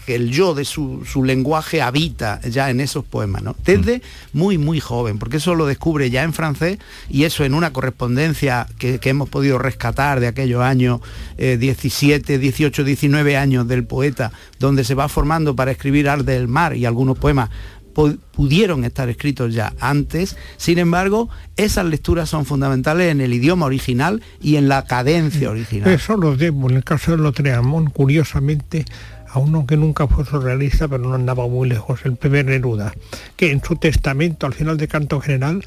[0.09, 3.55] que el yo de su, su lenguaje habita ya en esos poemas, ¿no?
[3.63, 4.01] Desde
[4.33, 6.79] muy, muy joven, porque eso lo descubre ya en francés
[7.11, 10.99] y eso en una correspondencia que, que hemos podido rescatar de aquellos años
[11.37, 16.47] eh, 17, 18, 19 años del poeta, donde se va formando para escribir Arte del
[16.47, 17.51] Mar y algunos poemas
[17.93, 23.67] pu- pudieron estar escritos ya antes, sin embargo, esas lecturas son fundamentales en el idioma
[23.67, 25.91] original y en la cadencia original.
[25.91, 28.85] Eso lo debo, en el caso de Lotreamont, curiosamente,
[29.31, 32.93] a uno que nunca fue surrealista, pero no andaba muy lejos, el primer Neruda,
[33.35, 35.63] que en su testamento, al final de Canto General,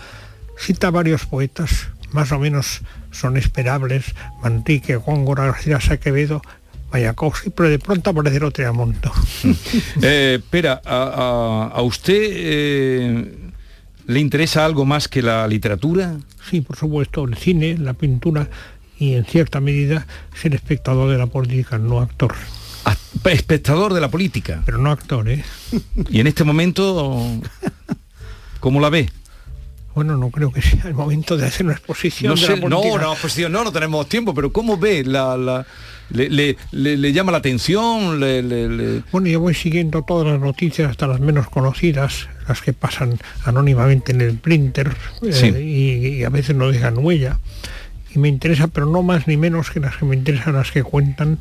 [0.59, 4.05] cita varios poetas, más o menos son esperables,
[4.43, 6.43] Manrique, Góngora, García Quevedo,
[6.93, 8.97] Mayakovsky, pero de pronto aparece Lotreamont.
[10.03, 13.35] Eh, espera, a, a- a usted eh,
[14.07, 16.17] le interesa algo más que la literatura?
[16.51, 18.49] Sí, por supuesto, el cine, la pintura
[18.99, 22.35] y en cierta medida ser espectador de la política, no actor.
[23.25, 24.63] Espectador de la política.
[24.65, 25.45] Pero no actor, ¿eh?
[26.11, 27.25] Y en este momento,
[28.61, 29.09] ¿cómo la ve?
[29.95, 32.31] Bueno, no creo que sea el momento de hacer una exposición.
[32.35, 35.05] No de sé, la no, no, pues, no, no tenemos tiempo, pero ¿cómo ve?
[35.05, 35.67] La, la-
[36.11, 38.19] le, le- le- le llama la atención?
[39.13, 44.13] Bueno, yo voy siguiendo todas las noticias, hasta las menos conocidas, las que pasan anónimamente
[44.13, 45.47] en el printer eh, Sí.
[45.49, 47.39] y, y a veces no dejan huella.
[48.15, 50.83] Y me interesa, pero no más ni menos que las que me interesan, las que
[50.83, 51.39] cuentan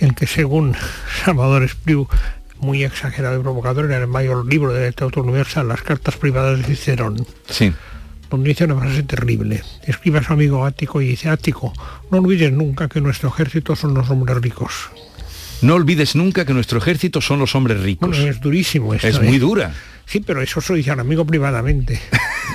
[0.00, 0.74] el que según
[1.24, 2.08] Salvador Espriu,
[2.58, 6.58] muy exagerado y provocador, era el mayor libro de la literatura universal, Las cartas privadas
[6.58, 7.26] de Cicerón.
[7.48, 7.72] Sí.
[8.30, 9.62] donde dice una frase terrible.
[9.84, 11.72] Escribe a su amigo Ático y dice, Ático,
[12.10, 14.90] no olvides nunca que nuestro ejército son los hombres ricos.
[15.62, 18.10] No olvides nunca que nuestro ejército son los hombres ricos.
[18.10, 19.08] Bueno, es durísimo esto.
[19.08, 19.20] es ¿eh?
[19.20, 19.72] muy dura.
[20.04, 22.00] Sí, pero eso se dice al amigo privadamente.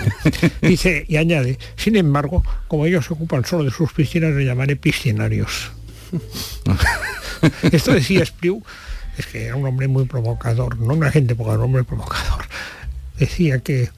[0.61, 4.75] dice, y añade, sin embargo, como ellos se ocupan solo de sus piscinas, le llamaré
[4.75, 5.71] piscinarios.
[7.71, 8.63] Esto decía Spriu,
[9.17, 12.45] es que era un hombre muy provocador, no un agente provocador, un hombre provocador.
[13.17, 13.89] Decía que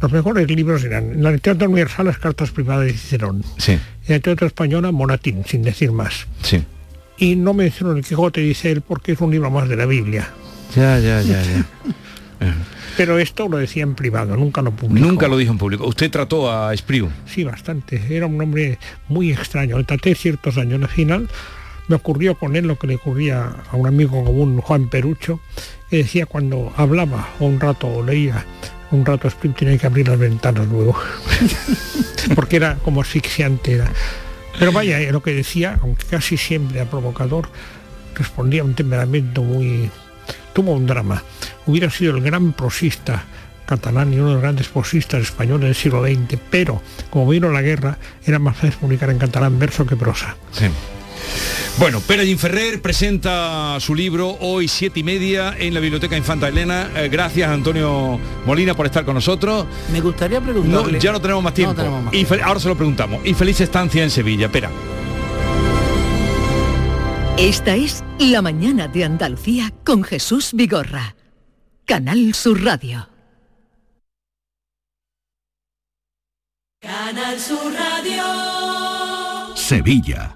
[0.00, 3.80] los mejores libros eran en la literatura universal las cartas privadas de Cicerón, Sí, en
[4.08, 6.26] la literatura española Monatín, sin decir más.
[6.42, 6.62] sí.
[7.18, 10.28] Y no mencionó el Quijote, dice él, porque es un libro más de la Biblia.
[10.74, 11.64] Ya, ya, ya, ya.
[12.98, 15.06] Pero esto lo decía en privado, nunca lo publicó.
[15.06, 15.86] Nunca lo dijo en público.
[15.86, 17.08] Usted trató a Espriu.
[17.26, 18.02] Sí, bastante.
[18.10, 18.78] Era un hombre
[19.08, 19.78] muy extraño.
[19.78, 20.82] Le traté ciertos años.
[20.82, 21.28] Al final
[21.88, 25.40] me ocurrió con él lo que le ocurría a un amigo común, Juan Perucho,
[25.90, 28.44] que decía cuando hablaba o un rato o leía,
[28.90, 30.96] un rato Spriu tenía que abrir las ventanas luego.
[32.34, 33.72] Porque era como asfixiante.
[33.72, 33.90] Era.
[34.58, 37.48] Pero vaya, eh, lo que decía, aunque casi siempre era provocador,
[38.14, 39.90] respondía a un temperamento muy...
[40.52, 41.22] Tuvo un drama.
[41.66, 43.24] Hubiera sido el gran prosista
[43.66, 46.80] catalán y uno de los grandes prosistas españoles del siglo XX, pero
[47.10, 50.36] como vino la guerra, era más fácil publicar en catalán verso que prosa.
[51.78, 56.90] Bueno, Pérez Ferrer presenta su libro hoy siete y media en la Biblioteca Infanta Elena.
[56.96, 59.66] Eh, gracias Antonio Molina por estar con nosotros.
[59.92, 60.98] Me gustaría No, preguntarle...
[60.98, 61.74] ya no tenemos más tiempo.
[61.74, 63.20] No tenemos más Y ahora se lo preguntamos.
[63.26, 64.46] Y feliz estancia en Sevilla.
[64.46, 64.70] Espera.
[67.36, 71.14] Esta es La mañana de Andalucía con Jesús Vigorra.
[71.84, 73.08] Canal Sur Radio.
[76.80, 79.54] Canal Sur Radio.
[79.54, 80.35] Sevilla.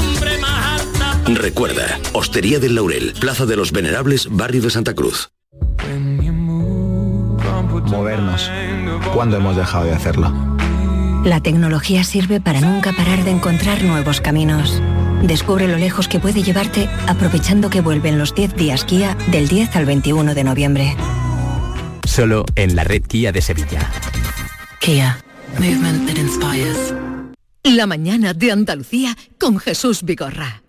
[1.35, 5.29] Recuerda, Hostería del Laurel, Plaza de los Venerables, Barrio de Santa Cruz.
[7.85, 8.49] Movernos.
[9.13, 10.31] ¿Cuándo hemos dejado de hacerlo?
[11.23, 14.81] La tecnología sirve para nunca parar de encontrar nuevos caminos.
[15.23, 19.75] Descubre lo lejos que puede llevarte aprovechando que vuelven los 10 días Kia del 10
[19.75, 20.95] al 21 de noviembre.
[22.05, 23.89] Solo en la red Kia de Sevilla.
[24.79, 25.17] Kia.
[25.59, 26.93] Movement that inspires.
[27.63, 30.63] La mañana de Andalucía con Jesús Vigorra.